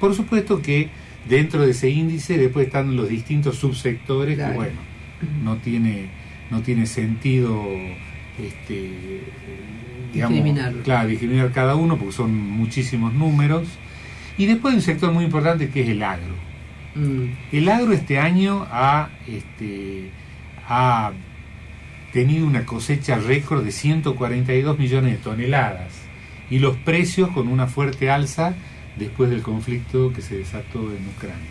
[0.00, 0.88] Por supuesto que
[1.28, 4.52] dentro de ese índice después están los distintos subsectores Claro.
[4.52, 4.78] que bueno,
[5.42, 6.08] no tiene,
[6.50, 7.64] no tiene sentido
[8.38, 9.22] este,
[10.12, 10.82] digamos, Discriminarlo.
[10.82, 13.66] claro, discriminar cada uno porque son muchísimos números.
[14.38, 16.34] Y después hay un sector muy importante que es el agro.
[16.94, 20.10] Mm, El agro este año ha, este,
[20.68, 21.12] ha
[22.16, 25.92] tenido una cosecha récord de 142 millones de toneladas
[26.48, 28.54] y los precios con una fuerte alza
[28.96, 31.50] después del conflicto que se desató en Ucrania.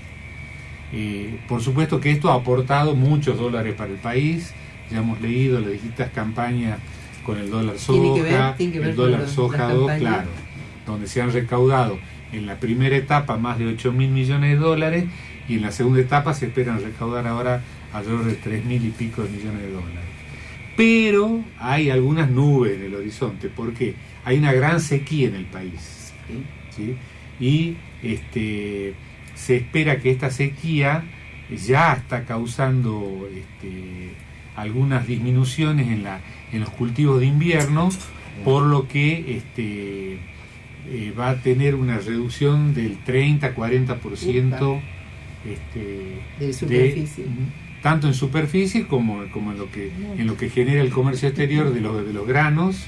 [0.91, 4.53] Eh, por supuesto que esto ha aportado muchos dólares para el país,
[4.89, 6.79] ya hemos leído las distintas campañas
[7.23, 8.33] con el dólar soja, ver-
[8.89, 9.99] el dólar soja las 2, campañas.
[9.99, 10.29] claro,
[10.87, 11.99] donde se han recaudado
[12.31, 15.05] en la primera etapa más de 8 mil millones de dólares
[15.47, 17.61] y en la segunda etapa se esperan recaudar ahora
[17.93, 20.14] alrededor de 3 mil y pico de millones de dólares.
[20.75, 26.13] Pero hay algunas nubes en el horizonte, porque hay una gran sequía en el país.
[26.75, 26.95] ¿sí?
[27.39, 28.93] Y este,
[29.35, 31.03] se espera que esta sequía
[31.49, 34.11] ya está causando este,
[34.55, 37.89] algunas disminuciones en, la, en los cultivos de invierno,
[38.43, 40.19] por lo que este,
[40.87, 44.81] eh, va a tener una reducción del 30-40%
[45.45, 47.25] este, de superficie.
[47.85, 51.71] Tanto en superficie como, como en lo que en lo que genera el comercio exterior
[51.71, 52.87] de los, de los granos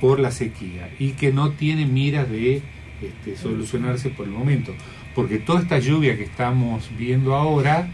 [0.00, 2.62] por la sequía y que no tiene miras de
[3.02, 4.72] este, solucionarse por el momento.
[5.14, 7.90] Porque toda esta lluvia que estamos viendo ahora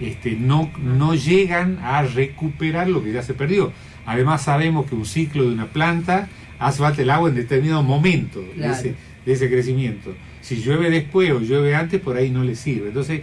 [0.00, 3.72] este, no, no llegan a recuperar lo que ya se perdió.
[4.06, 6.28] Además sabemos que un ciclo de una planta
[6.60, 8.94] hace falta el agua en determinado momento de ese,
[9.26, 10.14] de ese crecimiento.
[10.42, 12.86] Si llueve después o llueve antes por ahí no le sirve.
[12.86, 13.22] Entonces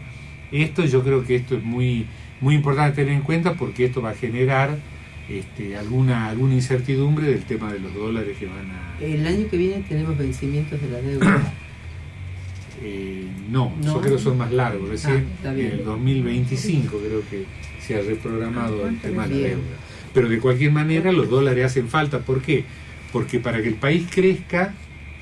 [0.51, 2.05] esto yo creo que esto es muy
[2.45, 4.77] muy importante tener en cuenta porque esto va a generar
[5.27, 9.03] este, alguna, alguna incertidumbre del tema de los dólares que van a...
[9.03, 11.53] El año que viene tenemos vencimientos de la deuda.
[12.83, 13.95] Eh, no, No.
[13.95, 14.87] yo creo que son más largos.
[14.89, 15.67] Recién Ah, está bien.
[15.67, 17.45] en el 2025 creo que
[17.81, 19.63] se ha reprogramado el tema de la deuda.
[20.13, 22.19] Pero de cualquier manera los dólares hacen falta.
[22.19, 22.63] ¿Por qué?
[23.11, 24.73] Porque para que el país crezca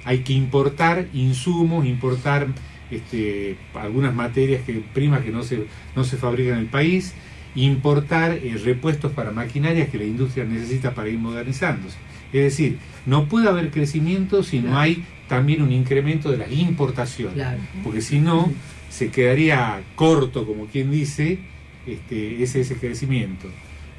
[0.03, 2.47] hay que importar insumos, importar
[2.95, 5.65] este, algunas materias que, primas que no se,
[5.95, 7.13] no se fabrican en el país,
[7.55, 11.97] importar eh, repuestos para maquinarias que la industria necesita para ir modernizándose.
[12.31, 17.35] Es decir, no puede haber crecimiento si no hay también un incremento de las importaciones
[17.35, 17.59] Claro.
[17.83, 18.51] porque si no
[18.89, 21.39] se quedaría corto, como quien dice,
[21.85, 23.47] este, ese, ese crecimiento.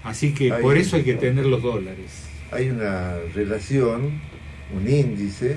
[0.03, 2.29] Así que por eso hay que tener los dólares.
[2.53, 4.13] hay una relación,
[4.75, 5.57] un índice,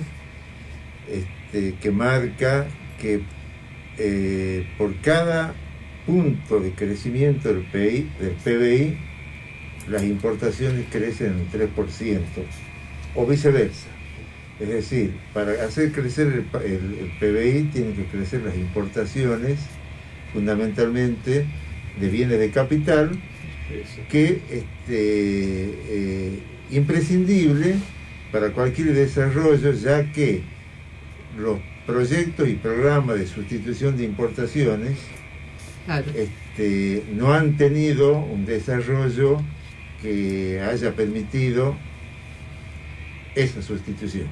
[1.12, 2.68] este, que marca
[3.02, 3.22] que
[3.98, 5.54] eh, por cada
[6.06, 8.98] punto de crecimiento del PBI,
[9.90, 12.44] las importaciones crecen en 3%,
[13.16, 13.88] o viceversa.
[14.60, 19.60] Es decir, para hacer crecer el- el PBI tienen que crecer las importaciones,
[20.34, 21.46] fundamentalmente
[22.00, 23.12] de bienes de capital,
[24.10, 26.40] que este, eh,
[26.72, 27.76] imprescindible
[28.32, 30.42] para cualquier desarrollo, ya que
[31.38, 34.98] los proyectos y programas de sustitución de importaciones
[35.86, 36.06] Claro.
[36.14, 39.42] este, no han tenido un desarrollo
[40.02, 41.76] que haya permitido
[43.36, 44.28] esa sustitución.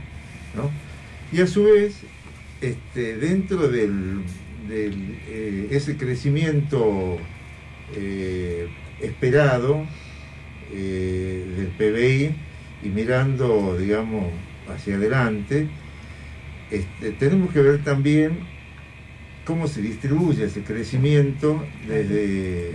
[0.55, 0.69] ¿no?
[1.35, 1.95] Y a su vez,
[2.61, 4.21] este, dentro del,
[4.67, 7.17] del, eh, ese crecimiento
[7.95, 8.67] eh,
[9.01, 9.85] esperado
[10.73, 12.35] eh, del PBI
[12.85, 14.25] y mirando, digamos,
[14.67, 15.67] hacia adelante,
[16.71, 18.39] este, tenemos que ver también
[19.45, 22.71] cómo se distribuye ese crecimiento desde,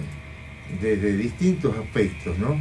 [0.80, 2.61] desde distintos aspectos, ¿no?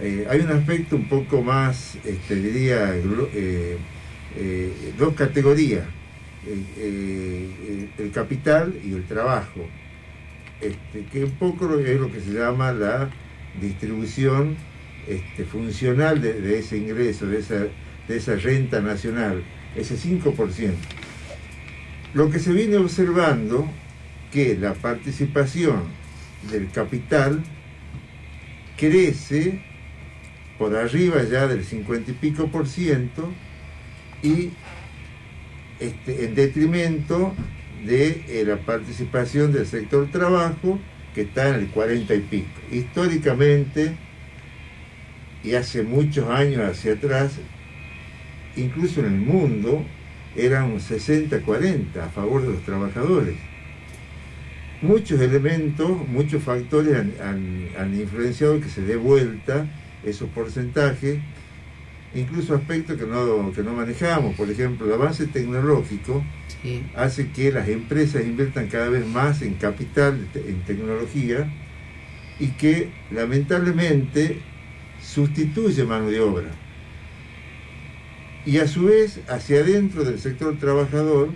[0.00, 3.76] Eh, hay un aspecto un poco más, este, diría, eh,
[4.36, 5.84] eh, dos categorías,
[6.46, 9.60] el capital y el trabajo,
[10.60, 13.08] este, que un poco es lo que se llama la
[13.60, 14.56] distribución
[15.50, 17.66] funcional de, de ese ingreso, de esa,
[18.08, 19.42] de esa renta nacional,
[19.76, 20.72] ese 5%.
[22.14, 23.68] Lo que se viene observando
[24.32, 25.82] que la participación
[26.50, 27.42] del capital
[28.76, 29.62] crece
[30.58, 33.32] por arriba ya del 50 y pico por ciento
[34.22, 34.50] y
[35.80, 37.34] este, en detrimento
[37.84, 40.78] de eh, la participación del sector trabajo
[41.14, 42.60] que está en el 40 y pico.
[42.70, 43.96] Históricamente
[45.44, 47.38] y hace muchos años hacia atrás,
[48.56, 49.84] incluso en el mundo,
[50.36, 53.36] era un 60-40 a favor de los trabajadores.
[54.82, 59.66] Muchos elementos, muchos factores han, han- han influenciado que se dé vuelta
[60.04, 61.18] esos porcentajes,
[62.14, 64.34] incluso aspectos que no, que no manejamos.
[64.36, 66.22] Por ejemplo, el avance tecnológico
[66.62, 66.82] Sí.
[66.96, 71.50] hace que las empresas inviertan cada vez más en capital, en tecnología,
[72.40, 74.38] y que lamentablemente
[75.00, 76.50] sustituye mano de obra.
[78.46, 81.30] Y a su vez, hacia adentro del sector trabajador,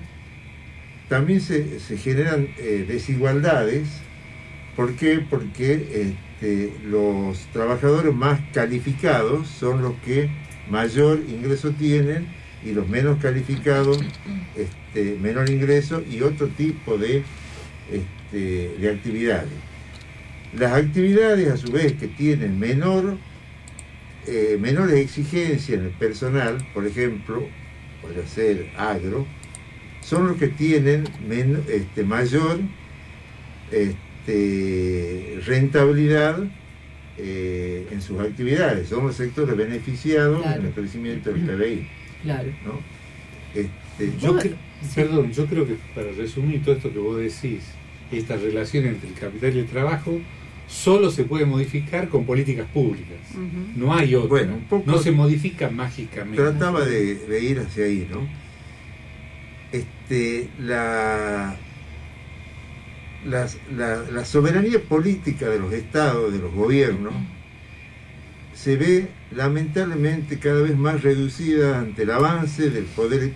[1.08, 3.88] también se, se generan eh, desigualdades.
[4.76, 5.20] ¿Por qué?
[5.28, 10.30] Porque este, los trabajadores más calificados son los que
[10.70, 12.26] mayor ingreso tienen
[12.64, 14.00] y los menos calificados
[14.56, 17.22] este, menor ingreso y otro tipo de,
[17.90, 19.48] este, de actividades.
[20.56, 23.18] Las actividades a su vez que tienen menor,
[24.28, 27.42] eh, menores exigencias en el personal, por ejemplo,
[28.02, 29.26] puede ser agro,
[30.02, 32.60] son los que tienen men- este, mayor
[33.70, 36.38] este, rentabilidad
[37.16, 38.88] eh, en sus actividades.
[38.88, 40.60] Son los sectores beneficiados Claro.
[40.60, 41.88] en el crecimiento del PBI.
[42.22, 42.48] Claro.
[42.64, 42.80] ¿no?
[43.54, 44.38] Este, Yo
[44.94, 47.64] Perdón, yo creo que para resumir todo esto que vos decís,
[48.12, 50.20] esta relación entre el capital y el trabajo,
[50.68, 53.16] solo se puede modificar con políticas públicas.
[53.74, 54.28] No hay otra.
[54.28, 56.36] Bueno, un poco- no se modifica mágicamente.
[56.42, 58.20] trataba de, de ir hacia ahí, ¿no?
[59.72, 61.56] Este, la,
[63.26, 63.48] la,
[64.10, 67.12] la soberanía política de los estados, de los gobiernos,
[68.54, 73.32] se ve lamentablemente cada vez más reducida ante el avance del poder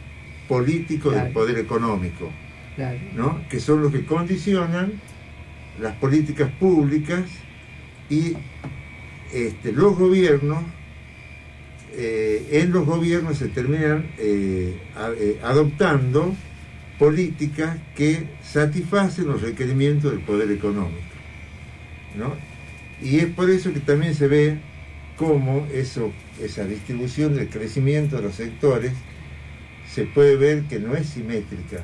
[0.49, 2.31] político, del poder económico,
[2.77, 2.99] Claro.
[3.15, 3.49] ¿no?
[3.49, 4.93] que son los que condicionan
[5.81, 7.23] las políticas públicas
[8.11, 8.37] y
[9.33, 10.63] este, los gobiernos
[11.95, 14.79] eh, en los gobiernos se terminan eh,
[15.19, 16.35] eh, adoptando
[16.99, 21.01] políticas que satisfacen los requerimientos del poder económico.
[23.03, 24.59] Y es por eso que también se ve
[25.17, 28.93] cómo esa distribución del crecimiento de los sectores
[29.93, 31.83] se puede ver que no es simétrica,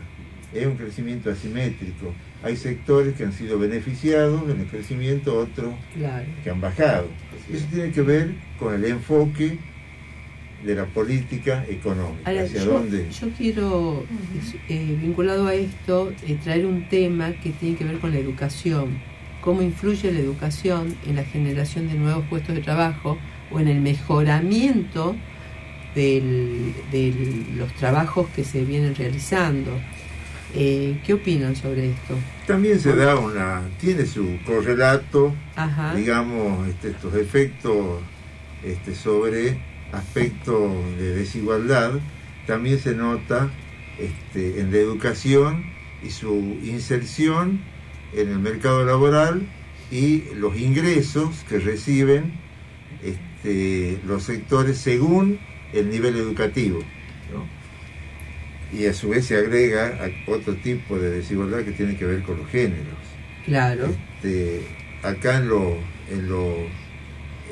[0.55, 2.15] es un crecimiento asimétrico.
[2.43, 6.25] Hay sectores que han sido beneficiados en el crecimiento, otros Claro.
[6.45, 7.07] que han bajado.
[7.53, 9.59] Eso tiene que ver con el enfoque
[10.65, 14.05] de la política económica, Ahora, hacia yo, dónde yo quiero,
[14.69, 18.99] eh, vinculado a esto, eh, traer un tema que tiene que ver con la educación.
[19.41, 23.19] Cómo influye la educación en la generación de nuevos puestos de trabajo
[23.53, 25.15] o en el mejoramiento
[25.95, 27.13] del- de
[27.57, 29.71] los trabajos que se vienen realizando.
[30.55, 32.15] Eh, ¿Qué opinan sobre esto?
[32.47, 35.95] También se da una, tiene su correlato, Ajá.
[35.95, 38.01] digamos, este, estos efectos
[38.65, 39.59] este, sobre
[39.93, 41.93] aspectos de desigualdad.
[42.47, 43.51] También se nota
[43.99, 45.65] este, en la educación
[46.03, 47.61] y su inserción
[48.15, 49.47] en el mercado laboral
[49.91, 52.33] y los ingresos que reciben
[53.03, 55.39] este, los sectores según
[55.73, 56.79] el nivel educativo.
[57.33, 57.58] ¿no?
[58.73, 62.23] Y a su vez se agrega a- otro tipo de desigualdad que tiene que ver
[62.23, 62.99] con los géneros.
[63.47, 63.87] Claro.
[64.17, 64.61] Este,
[65.03, 65.77] acá en, lo,
[66.11, 66.55] en, lo,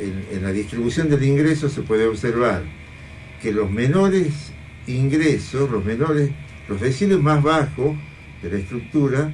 [0.01, 2.63] en, en la distribución del ingreso se puede observar
[3.43, 4.53] que los menores
[4.87, 6.31] ingresos, los menores,
[6.69, 7.97] los deciles más bajos
[8.43, 9.33] de la estructura,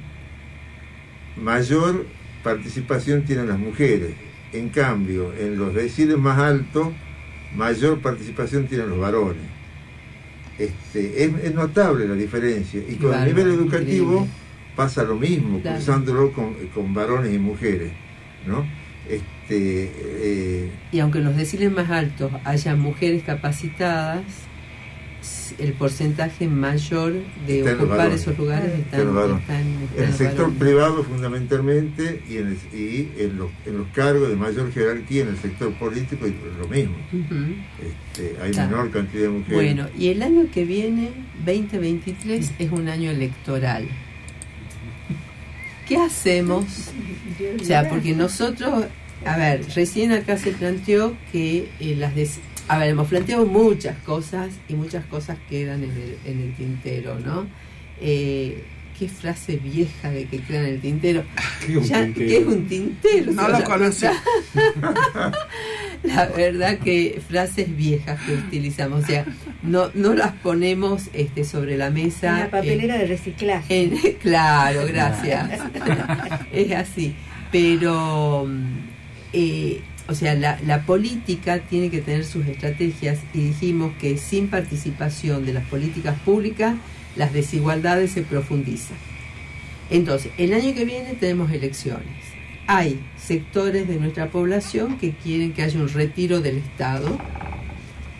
[1.35, 2.05] mayor
[2.43, 4.11] participación tienen las mujeres.
[4.53, 6.89] En cambio, en los deciles más altos,
[7.55, 9.41] mayor participación tienen los varones.
[10.57, 12.79] Este, es, es notable la diferencia.
[12.87, 14.29] Y con Bárbaro, el nivel educativo increíble.
[14.75, 15.77] pasa lo mismo, Claro.
[15.77, 17.91] cruzándolo con, con varones y mujeres.
[18.45, 18.65] ¿no?
[19.09, 24.23] Este, eh, Y aunque en los deciles más altos haya mujeres capacitadas,
[25.59, 27.13] el porcentaje mayor
[27.47, 29.07] de Está ocupar esos lugares Está están,
[29.59, 30.59] en los el sector varones.
[30.59, 35.29] privado fundamentalmente y, en, el- y en, los, en los cargos de mayor jerarquía en
[35.29, 36.95] el sector político y lo mismo.
[37.79, 38.65] Este, hay Está.
[38.67, 39.53] menor cantidad de mujeres.
[39.53, 41.09] Bueno, y el año que viene,
[41.45, 43.87] 2023, es un año electoral.
[45.87, 46.65] ¿Qué hacemos?
[47.59, 48.85] O sea, porque nosotros,
[49.25, 52.13] a ver, recién acá se planteó que eh, las...
[52.67, 57.19] a ver, hemos planteado muchas cosas y muchas cosas quedan en el, en el tintero,
[57.19, 57.45] ¿no?
[57.99, 58.63] Eh,
[58.97, 61.23] qué frase vieja de que queda en el tintero.
[61.65, 62.27] ¿Qué es un Ya, tintero?
[62.29, 63.31] ¿Qué es un tintero?
[63.33, 64.05] No Se lo conocí.
[66.03, 69.25] La verdad que frases viejas que utilizamos, o sea,
[69.61, 72.33] no, no las ponemos este, sobre la mesa.
[72.35, 73.83] Una papelera de reciclaje.
[73.83, 75.61] en- claro, gracias.
[76.51, 77.15] es así.
[77.53, 78.49] Pero,
[79.31, 84.49] eh, o sea, la, la política tiene que tener sus estrategias y dijimos que sin
[84.49, 86.75] participación de las políticas públicas,
[87.15, 88.97] las desigualdades se profundizan.
[89.89, 92.33] Entonces, el año que viene tenemos elecciones.
[92.67, 97.17] Hay sectores de nuestra población que quieren que haya un retiro del Estado.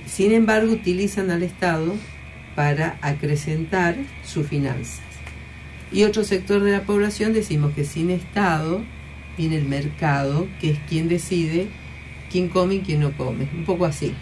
[0.05, 1.95] Sin embargo, utilizan al Estado
[2.55, 5.01] para acrecentar sus finanzas.
[5.91, 8.83] Y otro sector de la población decimos que sin Estado
[9.37, 11.67] viene el mercado, que es quien decide
[12.31, 13.47] quién come y quién no come.
[13.53, 14.13] Un poco así.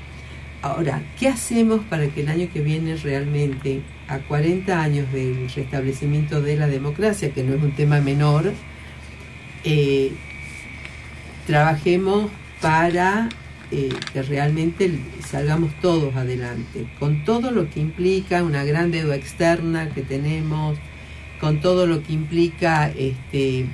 [0.62, 6.42] Ahora, ¿qué hacemos para que el año que viene realmente, a 40 años del restablecimiento
[6.42, 8.54] de la democracia, que no es un tema menor,
[9.64, 10.12] eh,
[11.48, 12.30] trabajemos
[12.62, 13.30] para
[13.72, 14.92] eh, que realmente
[15.26, 20.78] salgamos todos adelante, con todo lo que implica una gran deuda externa que tenemos,
[21.40, 23.66] con todo lo que implica este,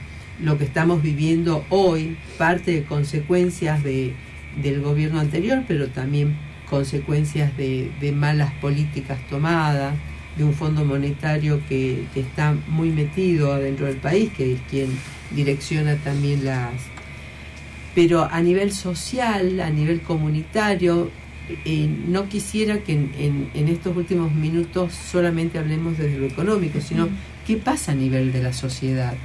[0.41, 4.13] lo que estamos viviendo hoy, parte de consecuencias de,
[4.61, 6.35] del gobierno anterior, pero también
[6.69, 9.95] consecuencias de, de malas políticas tomadas,
[10.37, 14.89] de un fondo monetario que, que está muy metido adentro del país, que es quien
[15.35, 16.71] direcciona también las...
[17.95, 21.09] Pero a nivel social, a nivel comunitario,
[21.65, 26.79] eh, no quisiera que en, en- en estos últimos minutos solamente hablemos desde lo económico,
[26.81, 27.07] sino
[27.47, 29.15] qué pasa a nivel de la sociedad.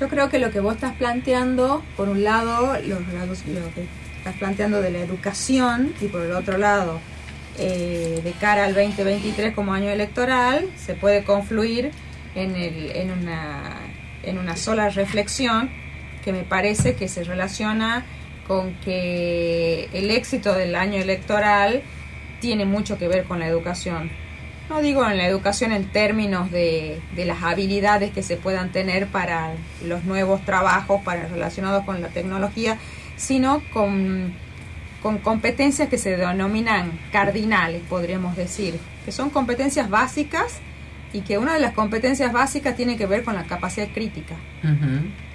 [0.00, 3.86] Yo creo que lo que vos estás planteando, por un lado, los lo que
[4.16, 7.00] estás planteando de la educación y por el otro lado,
[7.58, 11.90] eh, de cara al 2023 como año electoral, se puede confluir
[12.34, 13.76] en, el, en, una,
[14.22, 15.68] en una sola reflexión
[16.24, 18.06] que me parece que se relaciona
[18.46, 21.82] con que el éxito del año electoral
[22.40, 24.10] tiene mucho que ver con la educación.
[24.70, 29.08] No digo en la educación en términos de, de las habilidades que se puedan tener
[29.08, 29.52] para
[29.84, 32.78] los nuevos trabajos para, relacionados con la tecnología,
[33.16, 34.32] sino con,
[35.02, 40.60] con competencias que se denominan cardinales, podríamos decir, que son competencias básicas
[41.12, 44.36] y que una de las competencias básicas tiene que ver con la capacidad crítica,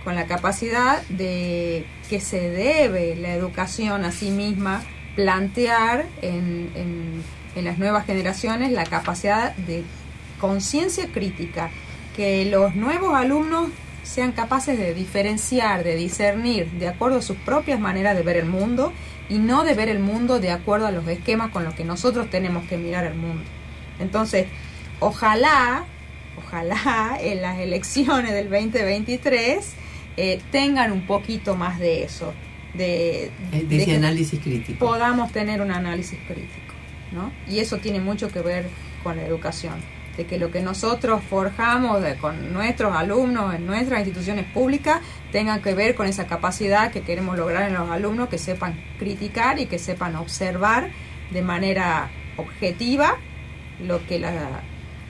[0.05, 4.81] con la capacidad de que se debe la educación a sí misma
[5.17, 9.83] plantear en, en- en las nuevas generaciones la capacidad de
[10.39, 11.69] conciencia crítica,
[12.15, 13.69] que los nuevos alumnos
[14.03, 18.45] sean capaces de diferenciar, de discernir de acuerdo a sus propias maneras de ver el
[18.45, 18.93] mundo
[19.29, 22.29] y no de ver el mundo de acuerdo a los esquemas con los que nosotros
[22.29, 23.43] tenemos que mirar el mundo.
[23.99, 24.47] Entonces,
[24.99, 25.85] ojalá,
[26.37, 29.73] ojalá en las elecciones del 2023
[30.17, 32.33] eh, tengan un poquito más de eso,
[32.73, 34.85] de, Eh, de de ese que análisis crítico.
[34.85, 36.64] podamos tener un análisis crítico,
[37.15, 37.31] ¿no?
[37.47, 38.67] Y eso tiene mucho que ver
[39.03, 39.75] con la educación,
[40.17, 44.99] de que lo que nosotros forjamos de- con nuestros alumnos en nuestras instituciones públicas
[45.31, 49.59] tenga que ver con esa capacidad que queremos lograr en los alumnos, que sepan criticar
[49.59, 50.89] y que sepan observar
[51.31, 53.15] de manera objetiva
[53.85, 54.61] lo que la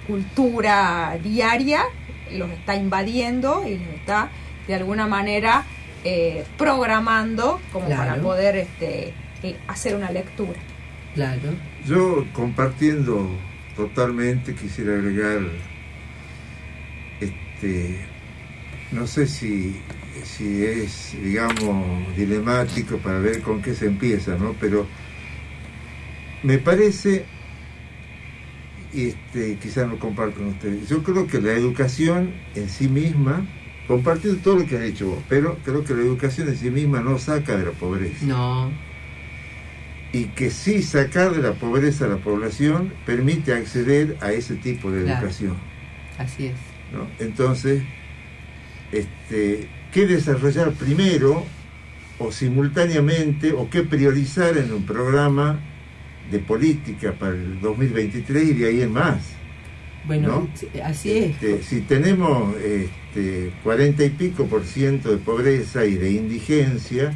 [0.07, 1.83] cultura diaria
[2.31, 4.29] los está invadiendo y los está
[4.67, 5.63] de alguna manera
[6.03, 8.09] eh, programando como Claro.
[8.11, 10.59] para poder este, eh, hacer una lectura.
[11.15, 11.41] Claro.
[11.87, 13.29] Yo compartiendo
[13.75, 15.41] totalmente quisiera agregar,
[17.19, 18.05] este,
[18.91, 19.81] no sé si,
[20.23, 24.55] si es, digamos, dilemático para ver con qué se empieza, ¿no?
[24.59, 24.87] Pero
[26.41, 27.25] me parece,
[28.93, 33.45] y este, quizás lo comparto con ustedes, yo creo que la educación en sí misma,
[33.87, 37.01] compartiendo todo lo que has hecho vos, pero creo que la educación en sí misma
[37.01, 38.71] no saca de la pobreza No,
[40.15, 44.89] y que sí sacar de la pobreza a la población permite acceder a ese tipo
[44.89, 45.19] de Claro.
[45.19, 45.57] educación.
[46.17, 46.53] así es.
[46.93, 47.05] ¿no?
[47.19, 47.83] Entonces,
[48.93, 51.43] este, ¿qué desarrollar primero
[52.17, 55.59] o simultáneamente o qué priorizar en un programa
[56.31, 59.17] de política para el 2023 y de ahí en más?
[60.07, 60.49] Bueno, ¿no?
[60.53, 61.31] sí, así es.
[61.31, 67.13] Este, si tenemos este, 40 y pico por ciento de pobreza y de indigencia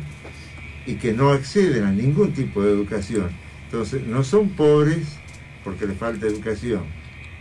[0.89, 3.29] y que no acceden a ningún tipo de educación,
[3.65, 5.05] entonces no son pobres
[5.63, 6.81] porque les falta educación,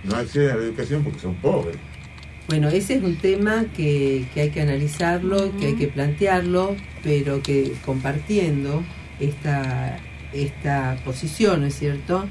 [0.05, 1.77] no acceden a la educación porque son pobres.
[2.49, 7.43] Bueno, ese es un tema que, que hay que analizarlo, que hay que plantearlo, pero
[7.43, 8.83] que compartiendo
[9.19, 9.99] esta,
[10.33, 12.29] esta posición, ¿no es cierto?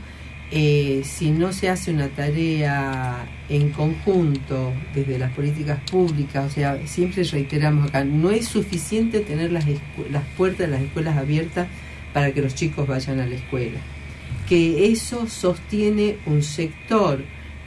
[0.49, 6.79] Eh, si no se hace una tarea en conjunto desde las políticas públicas, o sea,
[6.85, 9.65] siempre reiteramos acá, no es suficiente tener las,
[10.09, 11.67] las puertas de las escuelas abiertas
[12.13, 13.79] para que los chicos vayan a la escuela.
[14.47, 17.23] Que eso sostiene un sector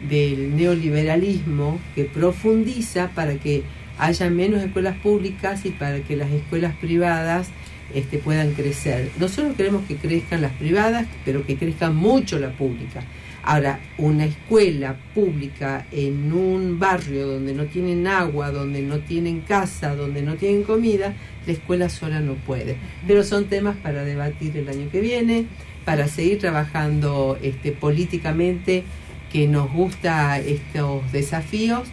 [0.09, 3.63] del neoliberalismo que profundiza para que
[3.99, 7.51] haya menos escuelas públicas y para que las escuelas privadas
[7.95, 9.11] este, puedan crecer.
[9.19, 13.03] Nosotros queremos que crezcan las privadas, pero que crezca mucho la pública.
[13.43, 19.97] Ahora, una escuela pública en un barrio donde no tienen agua, donde no tienen casa,
[19.97, 21.15] donde no tienen comida,
[21.47, 22.77] la escuela sola no puede.
[23.07, 25.47] Pero son temas para debatir el año que viene,
[25.87, 28.85] para seguir trabajando este, políticamente,
[29.33, 31.89] que nos gusta estos desafíos.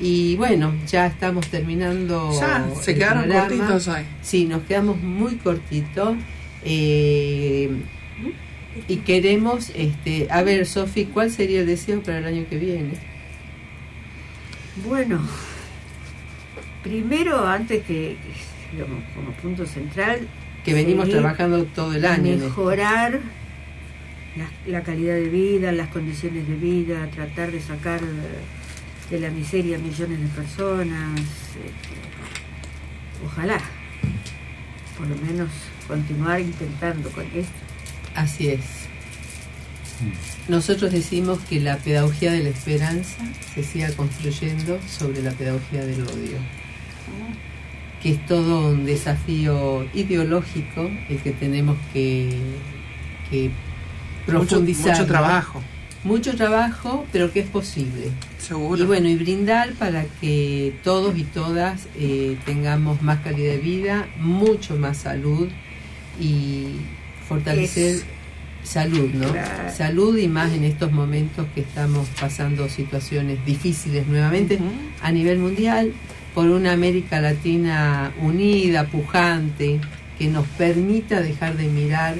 [0.00, 2.30] Y bueno, ya estamos terminando.
[2.38, 3.48] Ya, se quedaron programa.
[3.48, 4.02] cortitos hoy.
[4.22, 6.16] Sí, nos quedamos muy cortitos.
[6.64, 7.70] eh,
[8.88, 12.94] y queremos, este, a ver, Sofi, ¿cuál sería el deseo para el año que viene?
[14.84, 15.20] Bueno,
[16.82, 18.16] primero, antes que,
[18.72, 20.26] digamos, como punto central,
[20.64, 22.36] Que venimos trabajando todo el año.
[22.36, 23.20] mejorar
[24.36, 28.00] la, la calidad de vida, las condiciones de vida, tratar de sacar
[29.14, 31.20] de la miseria a millones de personas.
[31.20, 31.94] este,
[33.24, 33.60] ojalá,
[34.98, 35.48] por lo menos,
[35.86, 37.52] continuar intentando con esto.
[38.16, 38.64] Así es.
[40.48, 43.18] Nosotros decimos que la pedagogía de la esperanza
[43.54, 46.38] se siga construyendo sobre la pedagogía del odio,
[48.02, 52.36] que es todo un desafío ideológico el que tenemos que,
[54.26, 54.92] profundizar.
[54.92, 55.62] mucho trabajo,
[56.04, 58.10] Mucho trabajo, pero que es posible.
[58.38, 58.82] seguro.
[58.82, 64.06] Y bueno, y brindar para que todos y todas eh, tengamos más calidad de vida,
[64.18, 65.48] mucho más salud
[66.20, 66.66] y
[67.28, 68.04] fortalecer Es-
[68.62, 69.30] salud, ¿no?
[69.32, 69.70] Claro.
[69.74, 74.58] Salud y más en estos momentos que estamos pasando situaciones difíciles nuevamente
[75.02, 75.92] a nivel mundial
[76.34, 79.80] por una América Latina unida, pujante,
[80.18, 82.14] que nos permita dejar de mirar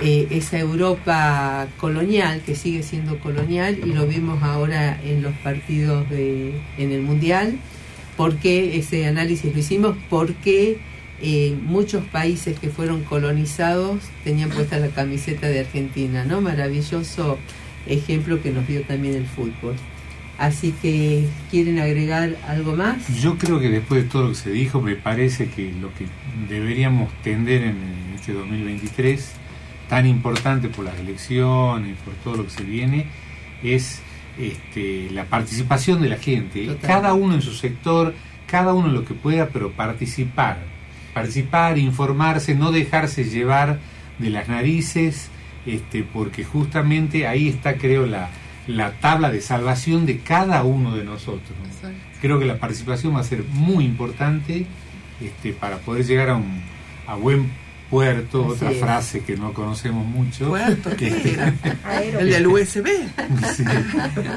[0.00, 6.08] eh, esa Europa colonial, que sigue siendo colonial, y lo vimos ahora en los partidos
[6.10, 7.58] de, en el Mundial,
[8.16, 10.78] porque ese análisis lo hicimos, porque
[11.20, 16.40] eh, muchos países que fueron colonizados tenían puesta la camiseta de Argentina, ¿no?
[16.40, 17.38] Maravilloso
[17.86, 19.74] ejemplo que nos dio también el fútbol.
[20.38, 23.20] Así que, ¿quieren agregar algo más?
[23.20, 26.06] Yo creo que después de todo lo que se dijo, me parece que lo que
[26.48, 27.76] deberíamos tender en
[28.14, 29.32] este 2023,
[29.88, 33.06] tan importante por las elecciones, por todo lo que se viene,
[33.62, 34.00] es
[34.38, 36.66] este, la participación de la gente.
[36.66, 36.88] Total.
[36.88, 38.14] Cada uno en su sector,
[38.46, 40.58] cada uno en lo que pueda, pero participar.
[41.14, 43.78] Participar, informarse, no dejarse llevar
[44.18, 45.30] de las narices,
[45.66, 48.30] este, porque justamente ahí está, creo, la,
[48.66, 51.56] la tabla de salvación de cada uno de nosotros.
[52.20, 54.66] Creo que la participación va a ser muy importante
[55.20, 56.62] este, para poder llegar a un
[57.06, 57.50] a buen
[57.90, 58.78] puerto, Así otra es.
[58.80, 60.48] frase que no conocemos mucho.
[60.48, 60.90] ¿Puerto?
[60.96, 61.54] ¿Qué Este, era?
[62.20, 62.86] El del USB.
[63.56, 63.64] Sí,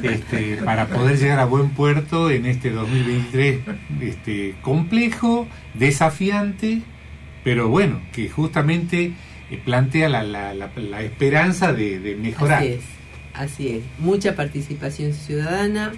[0.04, 3.60] este, para poder llegar a buen puerto en este 2023
[4.02, 6.82] este, complejo, desafiante,
[7.44, 9.14] pero bueno, que justamente
[9.50, 12.60] eh, plantea la, la- la- la esperanza de, de mejorar.
[12.64, 12.80] Así es,
[13.34, 13.82] así es.
[14.00, 15.92] Mucha participación ciudadana,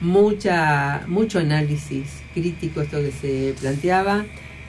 [0.00, 4.24] mucha, mucho análisis crítico, esto que se planteaba,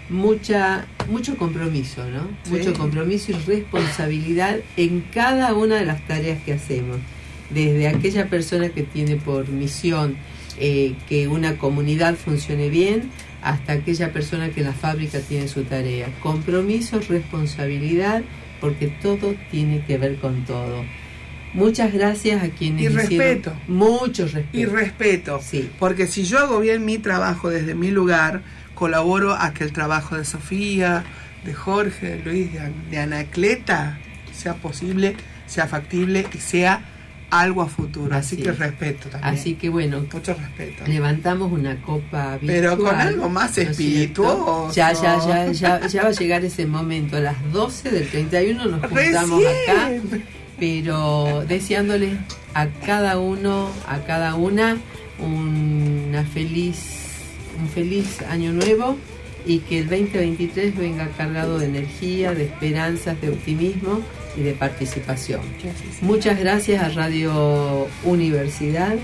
[0.09, 2.27] mucha, mucho compromiso, ¿no?
[2.43, 2.51] Sí.
[2.51, 6.97] Mucho compromiso y responsabilidad en cada una de las tareas que hacemos.
[7.49, 10.17] Desde aquella persona que tiene por misión
[10.59, 13.09] eh, que una comunidad funcione bien,
[13.41, 16.09] hasta aquella persona que en la fábrica tiene su tarea.
[16.21, 18.21] Compromiso, responsabilidad,
[18.59, 20.83] porque todo tiene que ver con todo.
[21.53, 23.53] Muchas gracias a quienes Y respeto.
[23.67, 24.57] mucho respeto.
[24.57, 25.39] Y respeto.
[25.41, 25.69] Sí.
[25.79, 28.43] Porque si yo hago bien mi trabajo desde mi lugar,
[28.79, 31.03] colaboro a que el trabajo de Sofía,
[31.43, 33.99] de Jorge, de Luis, de, An- de Anacleta
[34.33, 35.15] sea posible,
[35.47, 36.81] sea factible y sea
[37.29, 38.15] algo a futuro.
[38.15, 38.57] Así, Así que es.
[38.57, 39.33] respeto también.
[39.35, 40.83] Así que bueno, Mucho respeto.
[40.87, 42.47] levantamos una copa virtual.
[42.47, 44.71] Pero con algo más espirituoso.
[44.73, 47.17] Ya, ya, ya, ya, ya va a llegar ese momento.
[47.17, 49.91] A las 12 del 31 nos juntamos acá.
[50.59, 52.17] Pero deseándole
[52.53, 54.77] a cada uno, a cada una,
[55.19, 56.98] una feliz,
[57.61, 58.97] un feliz año nuevo
[59.45, 64.01] y que el 2023 venga cargado de energía, de esperanzas, de optimismo
[64.37, 65.41] y de participación.
[66.01, 68.95] Muchas gracias a Radio Universidad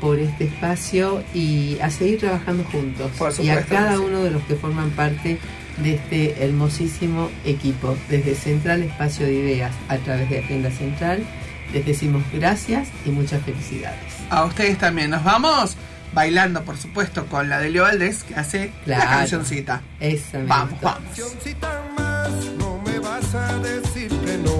[0.00, 3.10] por este espacio y a seguir trabajando juntos.
[3.38, 5.38] Y a cada uno de los que forman parte
[5.78, 7.96] de este hermosísimo equipo.
[8.08, 11.24] Desde Central Espacio de Ideas a través de Agenda Central,
[11.72, 13.98] les decimos gracias y muchas felicidades.
[14.30, 15.10] A ustedes también.
[15.10, 15.76] Nos vamos
[16.14, 19.10] bailando, por supuesto, con la de Leo Valdés, que hace la Claro.
[19.18, 19.82] cancioncita.
[20.00, 20.86] Esa me Vamos, gustó.
[20.86, 21.02] vamos.
[21.08, 24.54] cancioncita más, no me vas a decir que no.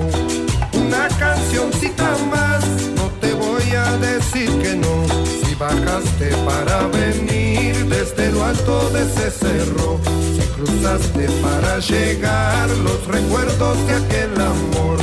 [0.87, 2.65] Una cancioncita más,
[2.97, 5.05] no te voy a decir que no.
[5.47, 10.01] Si bajaste para venir desde lo alto de ese cerro,
[10.35, 14.99] si cruzaste para llegar los recuerdos de aquel amor.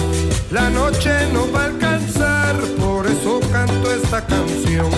[0.52, 1.68] La noche no va a
[3.66, 4.90] canto esta canción.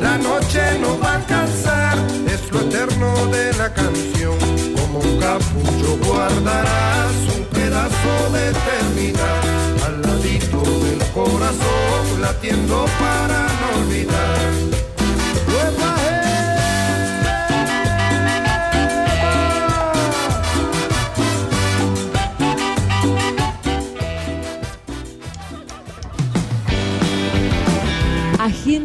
[0.00, 1.96] La noche no va a alcanzar,
[2.26, 4.36] es lo eterno de la canción.
[4.76, 9.42] Como un capullo guardarás un pedazo de eternidad
[9.86, 14.61] al ladito del corazón, latiendo para no olvidar.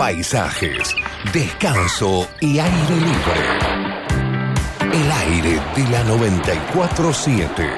[0.00, 0.96] Paisajes,
[1.30, 3.42] descanso y aire libre.
[4.94, 7.68] El aire de la 947.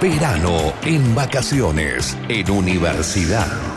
[0.00, 3.69] Verano en vacaciones en universidad.